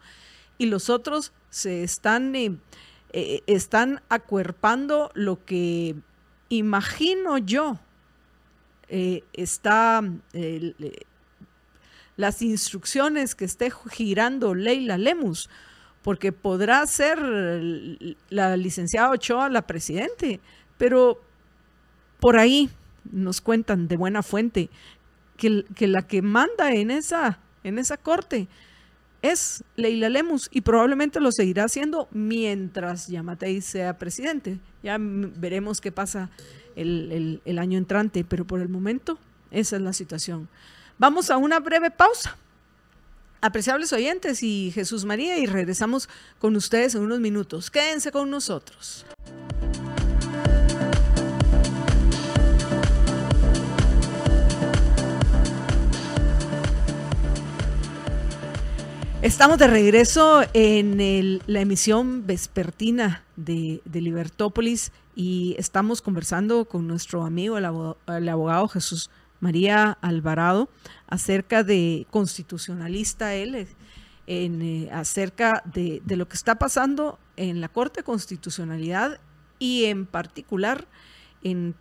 [0.60, 2.56] y los otros se están, eh,
[3.12, 5.95] eh, están acuerpando lo que
[6.50, 7.80] imagino yo
[9.34, 10.02] está
[12.15, 15.50] las instrucciones que esté girando Leila Lemus,
[16.04, 20.39] porque podrá ser la licenciada Ochoa la presidente,
[20.78, 21.21] pero
[22.20, 22.70] por ahí
[23.12, 24.70] nos cuentan de buena fuente
[25.38, 28.48] que, la que manda en esa, en esa corte
[29.22, 34.60] es Leila Lemus y probablemente lo seguirá haciendo mientras Yamatei sea presidente.
[34.84, 36.30] Ya veremos qué pasa
[36.76, 39.18] el, el año entrante, pero por el momento
[39.52, 40.50] esa es la situación.
[40.98, 42.38] Vamos a una breve pausa.
[43.40, 47.70] Apreciables oyentes y Jesús María y regresamos con ustedes en unos minutos.
[47.70, 49.06] Quédense con nosotros.
[59.28, 67.58] Estamos de regreso en la emisión vespertina de, Libertópolis y estamos conversando con nuestro amigo,
[67.58, 69.10] el abogado, Jesús
[69.42, 70.70] María Alvarado,
[71.10, 73.68] acerca de constitucionalista él,
[74.28, 79.20] en, eh, acerca de, lo que está pasando en la Corte de Constitucionalidad
[79.60, 80.88] y en particular
[81.44, 81.76] en,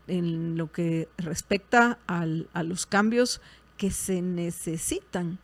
[0.57, 2.27] lo que respecta a
[2.65, 3.41] los cambios
[3.77, 5.39] que se necesitan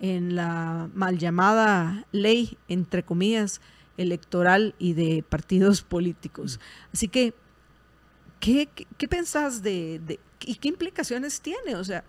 [0.00, 3.60] en la mal llamada ley, entre comillas,
[3.96, 6.60] electoral y de partidos políticos.
[6.92, 7.34] Así que,
[8.40, 11.76] ¿qué, qué, pensás de, y qué implicaciones tiene?
[11.76, 12.04] O sea,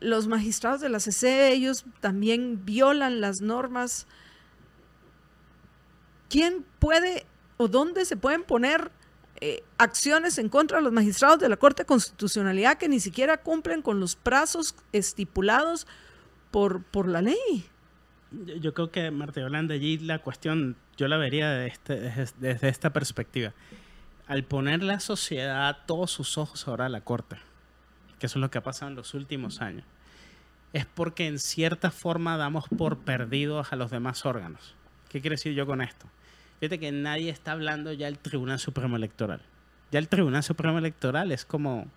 [0.00, 4.06] los magistrados de la CC, ellos también violan las normas.
[6.28, 8.90] ¿Quién puede o dónde se pueden poner
[9.42, 13.38] eh, acciones en contra de los magistrados de la Corte de Constitucionalidad que ni siquiera
[13.38, 15.86] cumplen con los plazos estipulados
[16.50, 17.64] por, por la ley.
[18.60, 21.98] Yo, creo que, Marta Yolanda, allí la cuestión yo la vería este,
[22.38, 23.52] desde, esta perspectiva.
[24.28, 27.36] Al poner la sociedad todos sus ojos ahora a la Corte,
[28.18, 29.84] que eso es lo que ha pasado en los últimos años,
[30.72, 34.76] es porque en cierta forma damos por perdidos a los demás órganos.
[35.08, 36.06] ¿Qué quiere decir yo con esto?
[36.60, 39.40] Fíjate que nadie está hablando ya del Tribunal Supremo Electoral.
[39.90, 41.88] Ya el Tribunal Supremo Electoral es como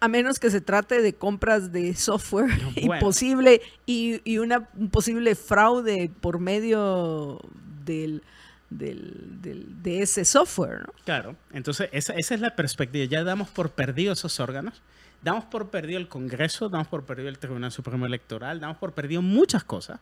[0.00, 6.10] a menos que se trate de compras de software imposible y, una, un posible fraude
[6.20, 7.40] por medio
[7.84, 8.22] del,
[8.70, 10.80] de ese software.
[10.80, 10.92] ¿no?
[11.04, 13.04] Claro, entonces esa, esa, es la perspectiva.
[13.06, 14.82] Ya damos por perdido esos órganos,
[15.22, 19.22] damos por perdido el Congreso, damos por perdido el Tribunal Supremo Electoral, damos por perdido
[19.22, 20.00] muchas cosas.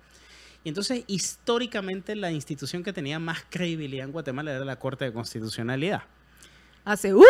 [0.65, 5.13] Y entonces, históricamente, la institución que tenía más credibilidad en Guatemala era la Corte de
[5.13, 6.03] Constitucionalidad.
[6.85, 7.23] Hace ¡uh!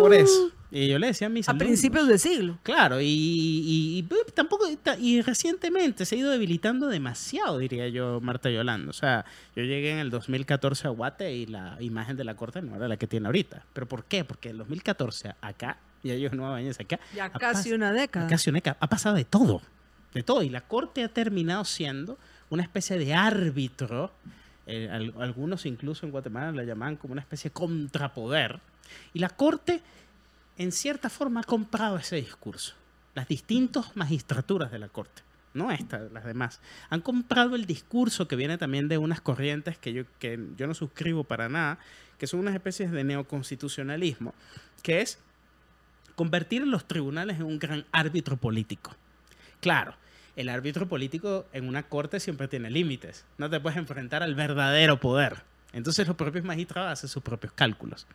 [0.00, 0.50] Por eso.
[0.70, 2.58] Y yo le decía a mis A principios del siglo.
[2.64, 4.66] Claro, y, pues, tampoco,
[4.98, 8.90] y recientemente se ha ido debilitando demasiado, diría yo, Marta Yolanda.
[8.90, 9.24] O sea,
[9.54, 12.88] yo llegué en el 2014 a Guate y la imagen de la Corte no era
[12.88, 13.64] la que tiene ahorita.
[13.72, 14.24] ¿Pero por qué?
[14.24, 16.98] Porque en el 2014 acá yo nueve años acá.
[17.14, 18.26] Ya casi una década.
[18.28, 18.76] Casi una década.
[18.80, 19.62] Ha pasado de todo,
[20.14, 20.42] de todo.
[20.42, 22.18] Y la Corte ha terminado siendo
[22.50, 24.12] una especie de árbitro.
[24.68, 28.58] eh, al- algunos incluso en Guatemala la llamaban como una especie de contrapoder.
[29.14, 29.80] Y la Corte,
[30.58, 32.74] en cierta forma, ha comprado ese discurso.
[33.14, 35.22] Las distintas magistraturas de la Corte,
[35.54, 39.92] no estas, las demás, han comprado el discurso que viene también de unas corrientes que
[39.92, 41.78] yo, que yo no suscribo para nada,
[42.18, 44.34] que son unas especies de neoconstitucionalismo,
[44.82, 45.18] que es
[46.14, 48.94] convertir los tribunales en un gran árbitro político.
[49.60, 49.94] Claro,
[50.36, 53.24] el árbitro político en una corte siempre tiene límites.
[53.38, 55.42] No te puedes enfrentar al verdadero poder.
[55.72, 58.06] Entonces los propios magistrados hacen sus propios cálculos.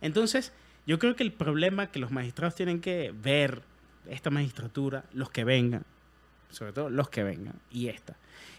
[0.00, 0.52] Entonces,
[0.90, 3.62] yo creo que el problema que los magistrados tienen que ver,
[4.08, 5.84] esta magistratura, los que vengan,
[6.50, 8.16] sobre todo los que vengan, y esta,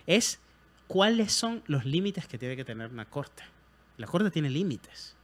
[0.08, 0.40] es
[0.88, 3.44] cuáles son los límites que tiene que tener una corte.
[3.98, 5.18] La corte tiene límites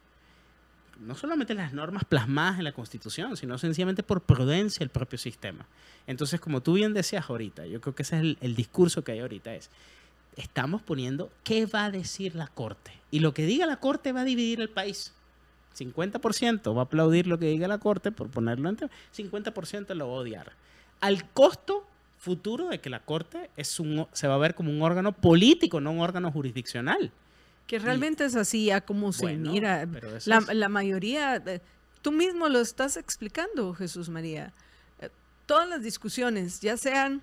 [1.00, 5.65] no solamente las normas plasmadas en la Constitución, sino sencillamente por prudencia el propio sistema.
[6.08, 9.13] Entonces, como tú bien decías ahorita, yo creo que ese es el, el discurso que
[9.13, 9.70] hay ahorita, es,
[10.36, 12.91] estamos poniendo qué va a decir la Corte.
[13.12, 15.13] Y lo que diga la Corte va a dividir el país.
[15.78, 20.13] 50% va a aplaudir lo que diga la Corte, por ponerlo entre 50% lo va
[20.13, 20.52] a odiar.
[21.02, 21.86] Al costo
[22.18, 25.80] futuro de que la Corte es un, se va a ver como un órgano político,
[25.80, 27.12] no un órgano jurisdiccional.
[27.68, 29.86] Que realmente es así, a como se mira.
[30.26, 31.44] La, es- la mayoría,
[32.02, 34.54] tú mismo lo estás explicando, Jesús María.
[35.02, 35.10] Eh,
[35.46, 37.22] Todas las discusiones, ya sean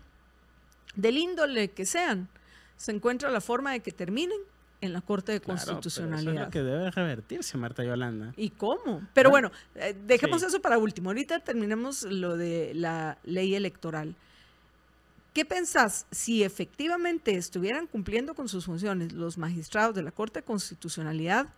[0.94, 2.28] del índole que sean,
[2.76, 4.38] se encuentra la forma de que terminen
[4.84, 6.34] en la Corte de Claro, pero eso Constitucionalidad.
[6.34, 8.32] es lo que debe revertirse, Marta Yolanda.
[8.36, 9.02] ¿Y cómo?
[9.14, 10.46] Pero Bueno, bueno, eh, dejemos sí.
[10.46, 11.10] eso para último.
[11.10, 14.14] Ahorita terminemos lo de la ley electoral.
[15.32, 20.44] ¿Qué pensás si efectivamente estuvieran cumpliendo con sus funciones los magistrados de la Corte de
[20.44, 21.48] Constitucionalidad?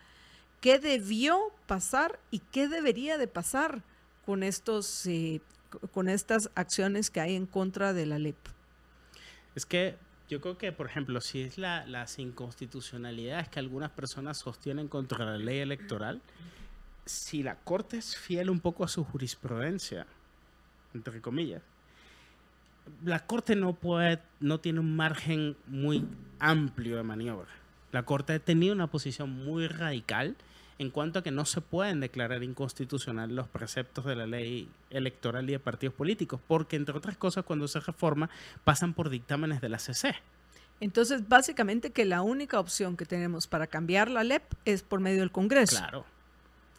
[0.63, 3.83] ¿Qué debió pasar y qué debería de pasar
[4.25, 5.43] con estos eh,
[5.93, 8.37] con estas acciones que hay en contra de la LEP?
[9.55, 9.97] Es que
[10.29, 15.25] yo creo que, por ejemplo, si es la, las inconstitucionalidades que algunas personas sostienen contra
[15.25, 16.21] la ley electoral,
[17.05, 20.07] si la Corte es fiel un poco a su jurisprudencia,
[20.95, 21.63] entre comillas,
[23.05, 26.05] la Corte no puede, no tiene un margen muy
[26.39, 27.51] amplio de maniobra.
[27.93, 30.37] La Corte ha tenido una posición muy radical
[30.79, 35.49] en cuanto a que no se pueden declarar inconstitucional los preceptos de la ley electoral
[35.49, 38.29] y de partidos políticos, porque entre otras cosas cuando se reforma
[38.65, 40.15] pasan por dictámenes de la CC.
[40.81, 45.21] Entonces, básicamente que la única opción que tenemos para cambiar la LEP es por medio
[45.21, 45.79] del Congreso.
[45.79, 46.05] Claro.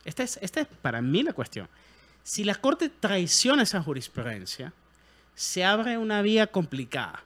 [0.05, 1.67] Esta es, esta es para mí la cuestión.
[2.23, 4.73] Si la Corte traiciona esa jurisprudencia,
[5.33, 7.23] se abre una vía complicada.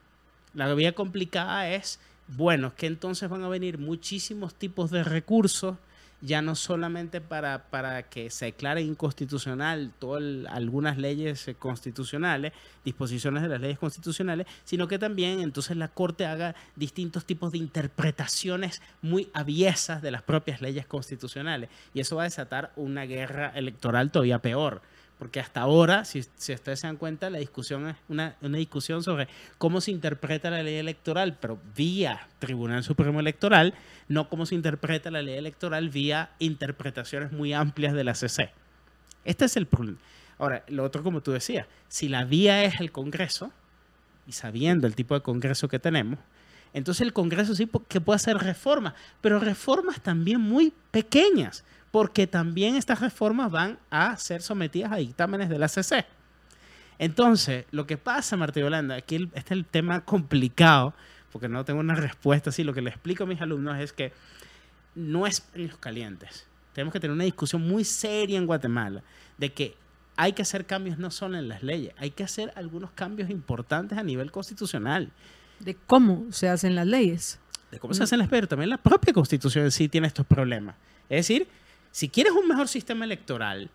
[0.54, 5.76] La vía complicada es, bueno, que entonces van a venir muchísimos tipos de recursos,
[6.22, 12.52] ya no solamente para, para que se declare inconstitucional todas algunas leyes eh, constitucionales,
[12.84, 17.58] disposiciones de las leyes constitucionales, sino que también entonces la Corte haga distintos tipos de
[17.58, 21.68] interpretaciones muy aviesas de las propias leyes constitucionales.
[21.92, 24.80] Y eso va a desatar una guerra electoral todavía peor.
[25.22, 29.04] Porque hasta ahora, si, si ustedes se dan cuenta, la discusión es una, una discusión
[29.04, 33.72] sobre cómo se interpreta la ley electoral, pero vía Tribunal Supremo Electoral,
[34.08, 38.50] no cómo se interpreta la ley electoral vía interpretaciones muy amplias de la CC.
[39.24, 39.98] Este es el problema.
[40.38, 43.52] Ahora, lo otro, como tú decías, si la vía es el Congreso,
[44.26, 46.18] y sabiendo el tipo de Congreso que tenemos,
[46.72, 52.74] entonces el Congreso sí que puede hacer reformas, pero reformas también muy pequeñas, porque también
[52.74, 56.04] estas reformas van a ser sometidas a dictámenes de la CC.
[56.98, 60.94] Entonces, lo que pasa, Marta Yolanda, aquí el- este es el tema complicado,
[61.30, 62.64] porque no tengo una respuesta así.
[62.64, 64.12] Lo que le explico a mis alumnos es que
[64.94, 66.46] no es paños calientes.
[66.74, 69.02] Tenemos que tener una discusión muy seria en Guatemala
[69.38, 69.76] de que
[70.16, 73.98] hay que hacer cambios no solo en las leyes, hay que hacer algunos cambios importantes
[73.98, 75.10] a nivel constitucional.
[75.60, 77.38] De cómo se hacen las leyes.
[77.70, 80.76] De cómo se hacen las pero también la propia constitución en sí tiene estos problemas.
[81.08, 81.48] Es decir,
[81.92, 83.70] si quieres un mejor sistema electoral,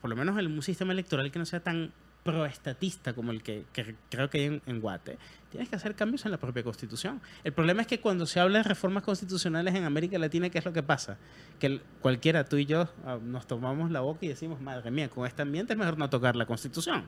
[0.00, 1.92] por lo menos un sistema electoral que no sea tan
[2.24, 3.64] proestatista como el que,
[4.10, 5.18] creo que hay en, Guate,
[5.50, 7.20] tienes que hacer cambios en la propia constitución.
[7.44, 10.64] El problema es que cuando se habla de reformas constitucionales en América Latina, ¿qué es
[10.64, 11.16] lo que pasa?
[11.58, 15.26] Que cualquiera, tú y yo, ah, nos tomamos la boca y decimos, madre mía, con
[15.26, 17.04] este ambiente es mejor no tocar la constitución.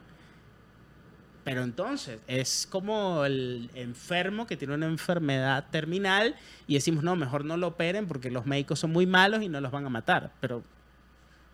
[1.45, 6.36] Pero entonces es como el enfermo que tiene una enfermedad terminal
[6.66, 9.61] y decimos, no, mejor no lo operen porque los médicos son muy malos y no
[9.61, 10.30] los van a matar.
[10.40, 10.62] Pero,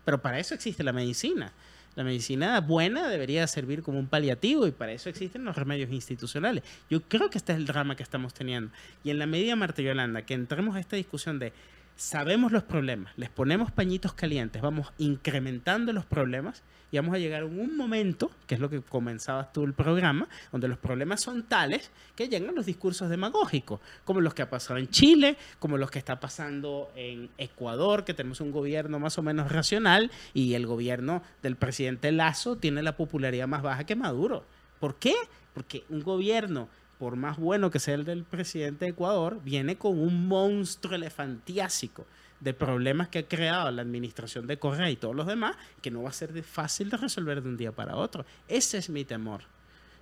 [0.05, 1.51] pero para eso existe la medicina.
[1.95, 6.63] La medicina buena debería servir como un paliativo y para eso existen los remedios institucionales.
[6.89, 8.71] Yo creo que este es el drama que estamos teniendo.
[9.03, 11.51] Y en la medida, Marta Yolanda, que entremos a esta discusión de
[11.99, 17.41] sabemos los problemas, les ponemos pañitos calientes, vamos incrementando los problemas y vamos a llegar
[17.41, 21.43] a un momento, que es lo que comenzabas tú el programa, donde los problemas son
[21.43, 25.91] tales que llegan los discursos demagógicos, como los que ha pasado en Chile, como los
[25.91, 30.65] que está pasando en Ecuador, que tenemos un gobierno más o menos racional y el
[30.65, 34.45] gobierno del presidente Lazo tiene la popularidad más baja que Maduro.
[34.79, 35.15] ¿Por qué?
[35.53, 36.69] Porque un gobierno
[36.99, 42.05] por más bueno que sea el del presidente de Ecuador, viene con un monstruo elefantiásico
[42.41, 46.03] de problemas que ha creado la administración de Correa y todos los demás, que no
[46.03, 48.25] va a ser de fácil de resolver de un día para otro.
[48.47, 49.41] Ese es mi temor.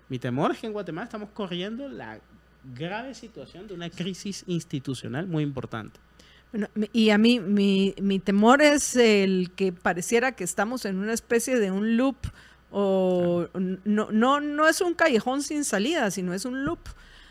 [0.10, 2.20] Mi temor es que en Guatemala estamos corriendo la
[2.76, 6.00] grave situación de una crisis institucional muy importante.
[6.94, 11.60] y a mí mi, mi temor es el que pareciera que estamos en una especie
[11.60, 12.18] de un loop
[12.72, 16.80] o no, no, no es un callejón sin salida, sino es un loop.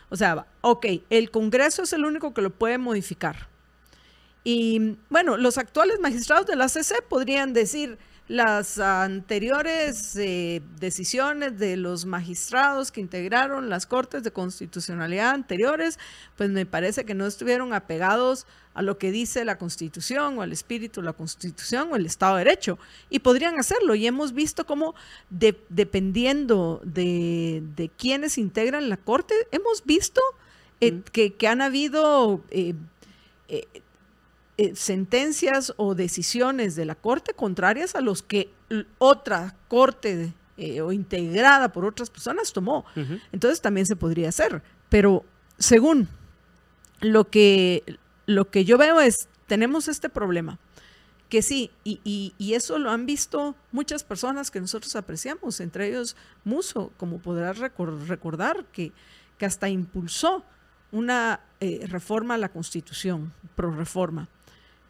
[0.09, 3.49] O sea, ok, el Congreso es el único que lo puede modificar.
[4.45, 11.76] Y bueno, los actuales magistrados de la CC podrían decir las anteriores eh, decisiones de
[11.76, 15.99] los magistrados que integraron las Cortes de Constitucionalidad anteriores,
[16.37, 18.47] pues me parece que no estuvieron apegados
[18.77, 22.37] a lo que dice la Constitución o al espíritu de la Constitución o el Estado
[22.37, 22.79] de Derecho.
[23.09, 23.95] Y podrían hacerlo.
[23.95, 24.95] Y hemos visto cómo,
[25.31, 30.20] dependiendo de, de quienes integran la Corte, hemos visto
[30.81, 32.43] eh, que, han habido...
[32.51, 32.74] Eh,
[33.49, 33.66] eh,
[34.74, 38.51] sentencias o decisiones de la Corte contrarias a los que
[38.97, 40.33] otra Corte
[40.83, 42.87] o integrada por otras personas tomó.
[43.33, 44.62] Entonces también se podría hacer.
[44.89, 45.27] Pero
[45.59, 46.09] según
[47.01, 50.59] lo que, lo que yo veo es, tenemos este problema.
[51.29, 56.93] Que sí, y, eso lo han visto muchas personas que nosotros apreciamos, entre ellos Muso,
[56.99, 58.93] como podrás recordar, que,
[59.37, 60.45] que hasta impulsó
[60.93, 64.29] una eh, reforma a la Constitución, pro reforma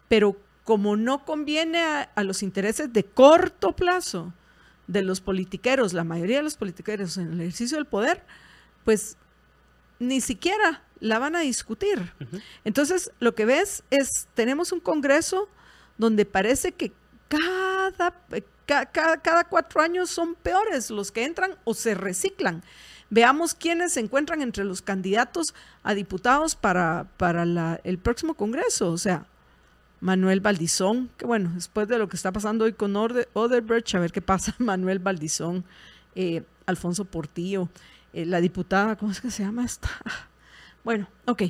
[0.07, 4.33] pero como no conviene a, los intereses de corto plazo
[4.87, 8.23] de los politiqueros, la mayoría de los politiqueros en el ejercicio del poder,
[8.83, 9.17] pues
[9.99, 12.13] ni siquiera la van a discutir.
[12.63, 15.47] Entonces, lo que ves es, tenemos un Congreso
[15.97, 16.91] donde parece que
[17.27, 18.13] cada,
[18.65, 22.63] cada, cuatro años son peores los que entran o se reciclan.
[23.09, 28.91] Veamos quiénes se encuentran entre los candidatos a diputados para, para el próximo Congreso.
[28.91, 29.25] O sea,
[29.99, 34.11] Manuel Valdizón, que bueno, después de lo que está pasando hoy con Oderbrecht, a ver
[34.11, 35.63] qué pasa, Manuel Valdizón,
[36.15, 37.69] eh, Alfonso Portillo,
[38.13, 39.89] eh, la diputada, ¿cómo es que se llama esta?
[40.83, 41.43] Bueno, ok,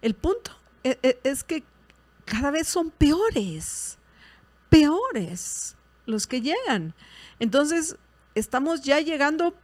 [0.00, 0.52] el punto
[0.84, 1.64] es, e, es que
[2.24, 3.98] cada vez son peores,
[4.68, 5.76] peores
[6.06, 6.94] los que llegan.
[7.40, 7.96] Entonces,
[8.36, 9.56] estamos ya llegando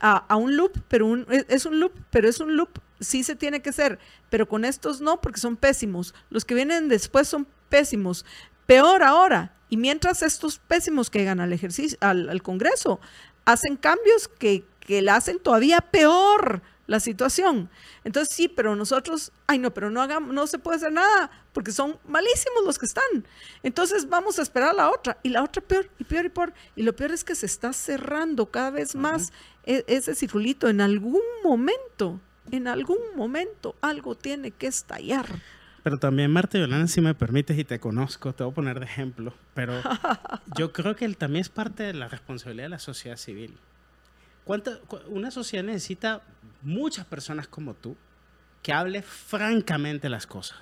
[0.00, 3.70] a, un loop, pero es un loop, pero es un loop, sí se tiene que
[3.70, 4.00] hacer,
[4.30, 6.12] pero con estos no, porque son pésimos.
[6.28, 8.24] Los que vienen después son pésimos.
[8.66, 9.56] Peor ahora.
[9.68, 13.00] Y mientras estos pésimos que llegan al ejercicio, al, Congreso,
[13.44, 17.70] hacen cambios que, que la hacen todavía peor la situación.
[18.04, 21.72] Entonces sí, pero nosotros, ay no, pero no hagamos, no se puede hacer nada, porque
[21.72, 23.26] son malísimos los que están.
[23.62, 26.54] Entonces vamos a esperar a la otra, y la otra peor, y peor, y peor.
[26.76, 29.32] Y lo peor es que se está cerrando cada vez más
[29.64, 32.20] e, ese circulito en algún momento,
[32.50, 35.26] en algún momento algo tiene que estallar.
[35.82, 38.86] Pero también, Marta Yolanda, si me permites y te conozco, te voy a poner de
[38.86, 39.72] ejemplo, pero
[40.56, 43.58] yo creo que él también es parte de la responsabilidad de la sociedad civil.
[45.08, 46.22] Una sociedad necesita
[46.62, 47.96] muchas personas como tú
[48.62, 50.58] que hable francamente las cosas.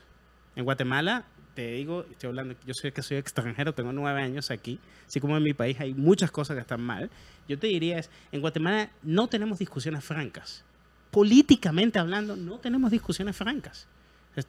[0.57, 1.25] En Guatemala,
[1.55, 5.37] te digo, estoy hablando, yo sé que soy extranjero, tengo nueve años aquí, así como
[5.37, 7.11] en mi país hay muchas cosas que están mal.
[7.49, 10.65] Yo te diría es, en Guatemala no tenemos discusiones francas.
[11.11, 13.87] Políticamente hablando, no tenemos discusiones francas.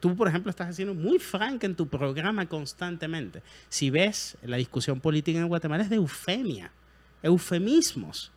[0.00, 3.42] Tú, por ejemplo, estás haciendo muy franca en tu programa constantemente.
[3.68, 6.70] Si ves la discusión política en Guatemala es de eufemia,
[7.22, 8.30] eufemismos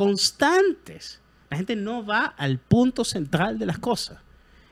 [0.00, 1.20] constantes.
[1.50, 4.16] La gente no va al punto central de las cosas.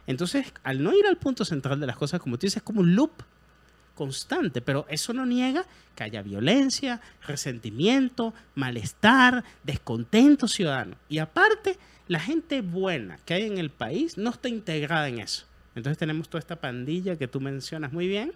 [0.06, 2.80] Entonces, al no ir al punto central de las cosas, como tú dices, es como
[2.80, 3.12] un loop
[3.94, 10.96] constante, pero eso no niega que haya violencia, resentimiento, malestar, descontento ciudadano.
[11.10, 11.76] Y aparte,
[12.06, 15.44] la gente buena que hay en el país no está integrada en eso.
[15.74, 18.32] Entonces tenemos toda esta pandilla que tú mencionas muy bien,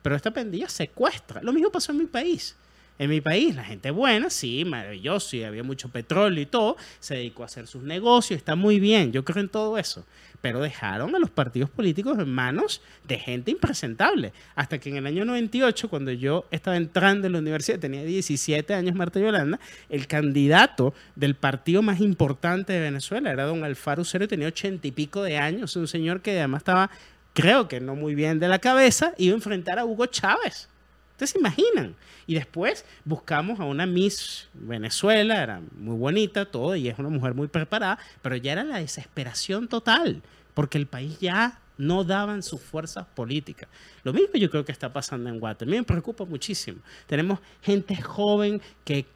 [0.00, 1.42] pero esta pandilla secuestra.
[1.42, 2.54] Lo mismo pasó en mi país.
[2.98, 7.16] En mi país, la gente buena, sí, maravilloso, y había mucho petróleo y todo, se
[7.16, 10.06] dedicó a hacer sus negocios, está muy bien, yo creo en todo eso.
[10.40, 14.32] Pero dejaron a los partidos políticos en manos de gente impresentable.
[14.54, 18.72] Hasta que en el año 98, cuando yo estaba entrando en la universidad, tenía 17
[18.72, 24.28] años, Marta Yolanda, el candidato del partido más importante de Venezuela era don Alfaro Cero,
[24.28, 26.90] tenía ochenta y pico de años, un señor que además estaba
[27.36, 30.70] creo que no muy bien de la cabeza, iba a enfrentar a Hugo Chávez.
[31.16, 31.96] ¿Ustedes se imaginan?
[32.26, 37.32] Y después buscamos a una Miss Venezuela, era muy bonita, todo, y es una mujer
[37.32, 42.60] muy preparada, pero ya era la desesperación total, porque el país ya no daban sus
[42.60, 43.66] fuerzas políticas.
[44.04, 45.78] Lo mismo yo creo que está pasando en Guatemala.
[45.78, 46.80] Me preocupa muchísimo.
[47.06, 49.06] Tenemos gente joven que,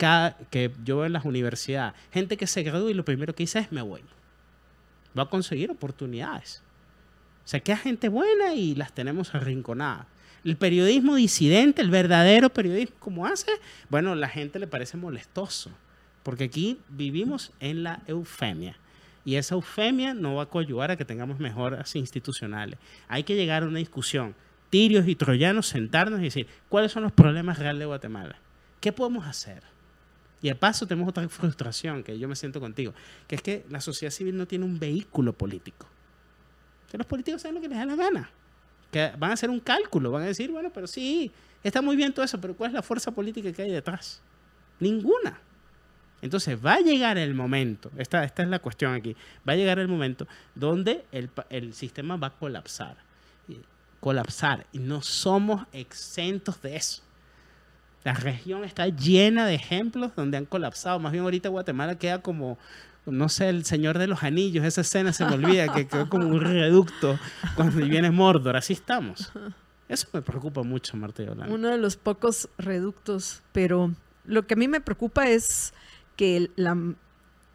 [0.51, 3.59] que yo veo en las universidades, gente que se gradúa y lo primero que dice
[3.59, 4.03] es me voy.
[5.18, 6.62] Va a conseguir oportunidades.
[7.44, 10.07] O sea, que hay gente buena y las tenemos arrinconadas.
[10.45, 13.51] El periodismo disidente, el verdadero periodismo como hace,
[13.88, 15.70] bueno, la gente le parece molestoso,
[16.22, 18.76] porque aquí vivimos en la eufemia.
[19.24, 22.78] Y esa eufemia no va a coadyuvar a que tengamos mejoras institucionales.
[23.07, 24.34] Hay que llegar a una discusión,
[24.70, 28.36] tirios y troyanos, sentarnos y decir, ¿cuáles son los problemas reales de Guatemala?
[28.80, 29.62] ¿Qué podemos hacer?
[30.43, 32.95] Y de paso tenemos otra frustración, que yo me siento contigo,
[33.26, 35.86] que es que la sociedad civil no tiene un vehículo político.
[36.91, 38.30] Que los políticos saben lo que les da la gana.
[38.93, 41.30] Van a hacer un cálculo, van a decir, bueno, pero sí,
[41.62, 44.20] está muy bien todo eso, pero ¿cuál es la fuerza política que hay detrás?
[44.80, 45.38] Ninguna.
[46.22, 49.16] Entonces va a llegar el momento, esta, esta es la cuestión aquí,
[49.49, 52.97] va a llegar el momento donde el, el sistema va a colapsar.
[54.01, 54.66] Colapsar.
[54.72, 57.03] Y no somos exentos de eso.
[58.03, 60.99] La región está llena de ejemplos donde han colapsado.
[60.99, 62.59] Más bien ahorita Guatemala queda como,
[63.07, 64.64] no sé, el Señor de los Anillos.
[64.64, 67.18] Esa escena se me olvida, que quedó como un reducto
[67.57, 68.57] cuando viene Mordor.
[68.57, 69.32] Así estamos.
[69.88, 71.53] Eso me preocupa mucho, Marta Yolanda.
[71.53, 73.92] Uno de los pocos reductos, pero
[74.24, 75.74] lo que a mí me preocupa es
[76.16, 76.76] que la,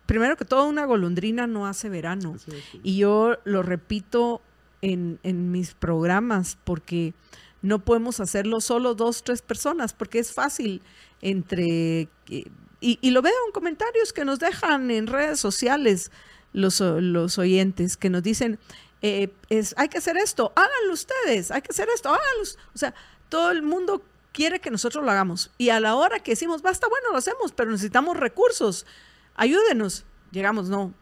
[0.05, 2.35] primero que todo una golondrina no hace verano.
[2.83, 4.41] Y yo lo repito
[4.81, 7.13] en, en, mis programas porque
[7.61, 10.81] no podemos hacerlo solo dos, tres personas, porque es fácil
[11.21, 12.09] entre...
[12.87, 16.11] Y, lo veo en comentarios que nos dejan en redes sociales
[16.53, 18.59] los, los oyentes, que nos dicen,
[19.01, 22.43] eh, es, hay que hacer esto, háganlo ustedes, hay que hacer esto, háganlo.
[22.75, 22.93] O sea,
[23.29, 25.49] todo el mundo quiere que nosotros lo hagamos.
[25.57, 28.85] Y a la hora que decimos, basta, bueno, lo hacemos, pero necesitamos recursos.
[29.35, 30.05] Ayúdenos.
[30.31, 30.93] Llegamos, no.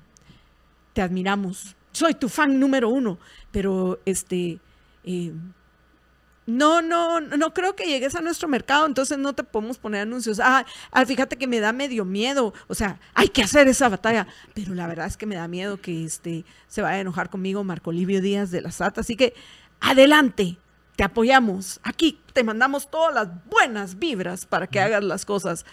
[0.93, 1.75] Te admiramos.
[1.91, 3.19] Soy tu fan número uno.
[3.51, 4.59] Pero este.
[5.03, 5.34] Eh,
[6.45, 10.39] no, no, no creo que llegues a nuestro mercado, entonces no te podemos poner anuncios.
[10.39, 12.53] Ah, ah, fíjate que me da medio miedo.
[12.67, 14.27] O sea, hay que hacer esa batalla.
[14.53, 17.63] Pero la verdad es que me da miedo que este se vaya a enojar conmigo
[17.63, 18.99] Marco Livio Díaz de la SAT.
[18.99, 19.33] Así que
[19.79, 20.57] adelante,
[20.95, 21.79] te apoyamos.
[21.83, 25.65] Aquí te mandamos todas las buenas vibras para que hagas las cosas.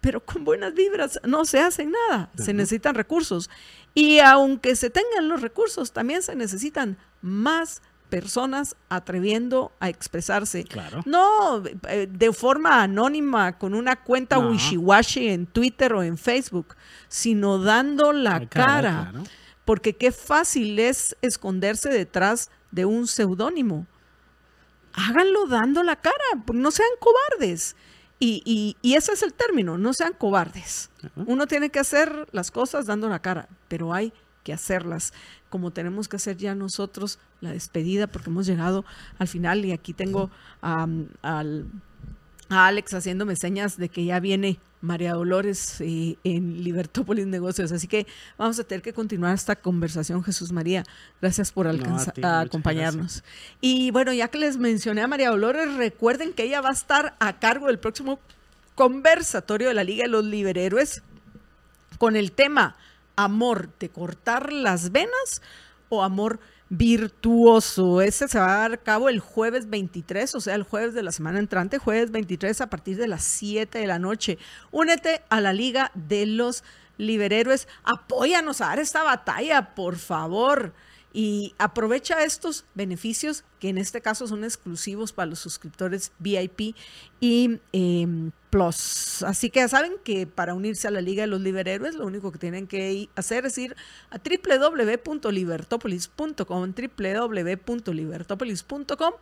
[0.00, 2.30] Pero con buenas vibras no se hace nada.
[2.36, 3.50] Se necesitan recursos.
[3.94, 7.82] Y aunque se tengan los recursos, también se necesitan más
[8.12, 10.64] personas atreviendo a expresarse.
[10.64, 11.00] Claro.
[11.06, 16.76] No eh, de forma anónima con una cuenta wishy-washy en Twitter o en Facebook,
[17.08, 19.14] sino dando la, cara.
[19.64, 23.86] Porque qué fácil es esconderse detrás de un seudónimo
[24.92, 27.76] háganlo dando la cara, no sean cobardes.
[28.24, 30.90] Y, ese es el término, no sean cobardes.
[31.16, 34.12] Uno tiene que hacer las cosas dando la cara, pero hay
[34.44, 35.12] que hacerlas,
[35.52, 38.86] como tenemos que hacer ya nosotros la despedida, porque hemos llegado
[39.18, 40.30] al final y aquí tengo
[40.62, 41.66] al
[42.48, 47.72] a Alex haciéndome señas de que ya viene María Dolores eh, en Libertópolis Negocios.
[47.72, 50.84] Así que vamos a tener que continuar esta conversación, Jesús María.
[51.20, 53.24] Gracias por acompañarnos.
[53.60, 57.16] Y bueno, ya que les mencioné a María Dolores, recuerden que ella va a estar
[57.20, 58.18] a cargo del próximo
[58.74, 61.02] conversatorio de la Liga de los Liberhéroes
[61.98, 62.76] con el tema
[63.16, 65.42] amor de cortar las venas
[65.88, 68.00] o amor virtuoso.
[68.00, 71.02] Ese se va a dar a cabo el jueves 23, o sea, el jueves de
[71.02, 74.38] la semana entrante, jueves 23 a partir de las 7 de la noche.
[74.70, 76.64] Únete a la Liga de los
[76.96, 77.68] Liberhéroes.
[77.84, 80.72] Apóyanos a dar esta batalla, por favor
[81.12, 86.74] y aprovecha estos beneficios que en este caso son exclusivos para los suscriptores VIP
[87.20, 89.22] y em, Plus.
[89.22, 92.32] Así que ya saben que para unirse a la Liga de los Liberhéroes lo único
[92.32, 93.76] que tienen que hacer es ir
[94.10, 99.12] a www.libertopolis.com, www.libertopolis.com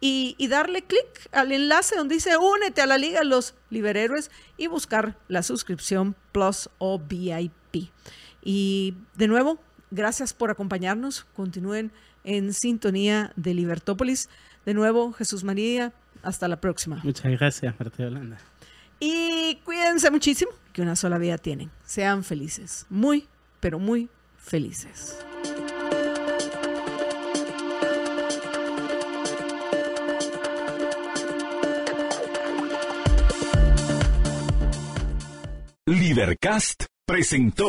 [0.00, 4.32] y, y darle clic al enlace donde dice únete a la Liga de los Liberhéroes
[4.56, 7.52] y buscar la suscripción Plus o VIP.
[8.44, 9.60] Y de nuevo,
[9.94, 11.26] Gracias por acompañarnos.
[11.36, 11.92] Continúen
[12.24, 14.30] en sintonía de Libertópolis.
[14.64, 17.00] De nuevo, Jesús María, hasta la próxima.
[17.04, 18.38] Muchas gracias, Marta Yolanda.
[18.98, 21.70] Y cuídense muchísimo, que una sola vida tienen.
[21.84, 23.28] Sean felices, muy,
[23.60, 25.18] pero muy felices.
[35.84, 37.68] Libercast presentó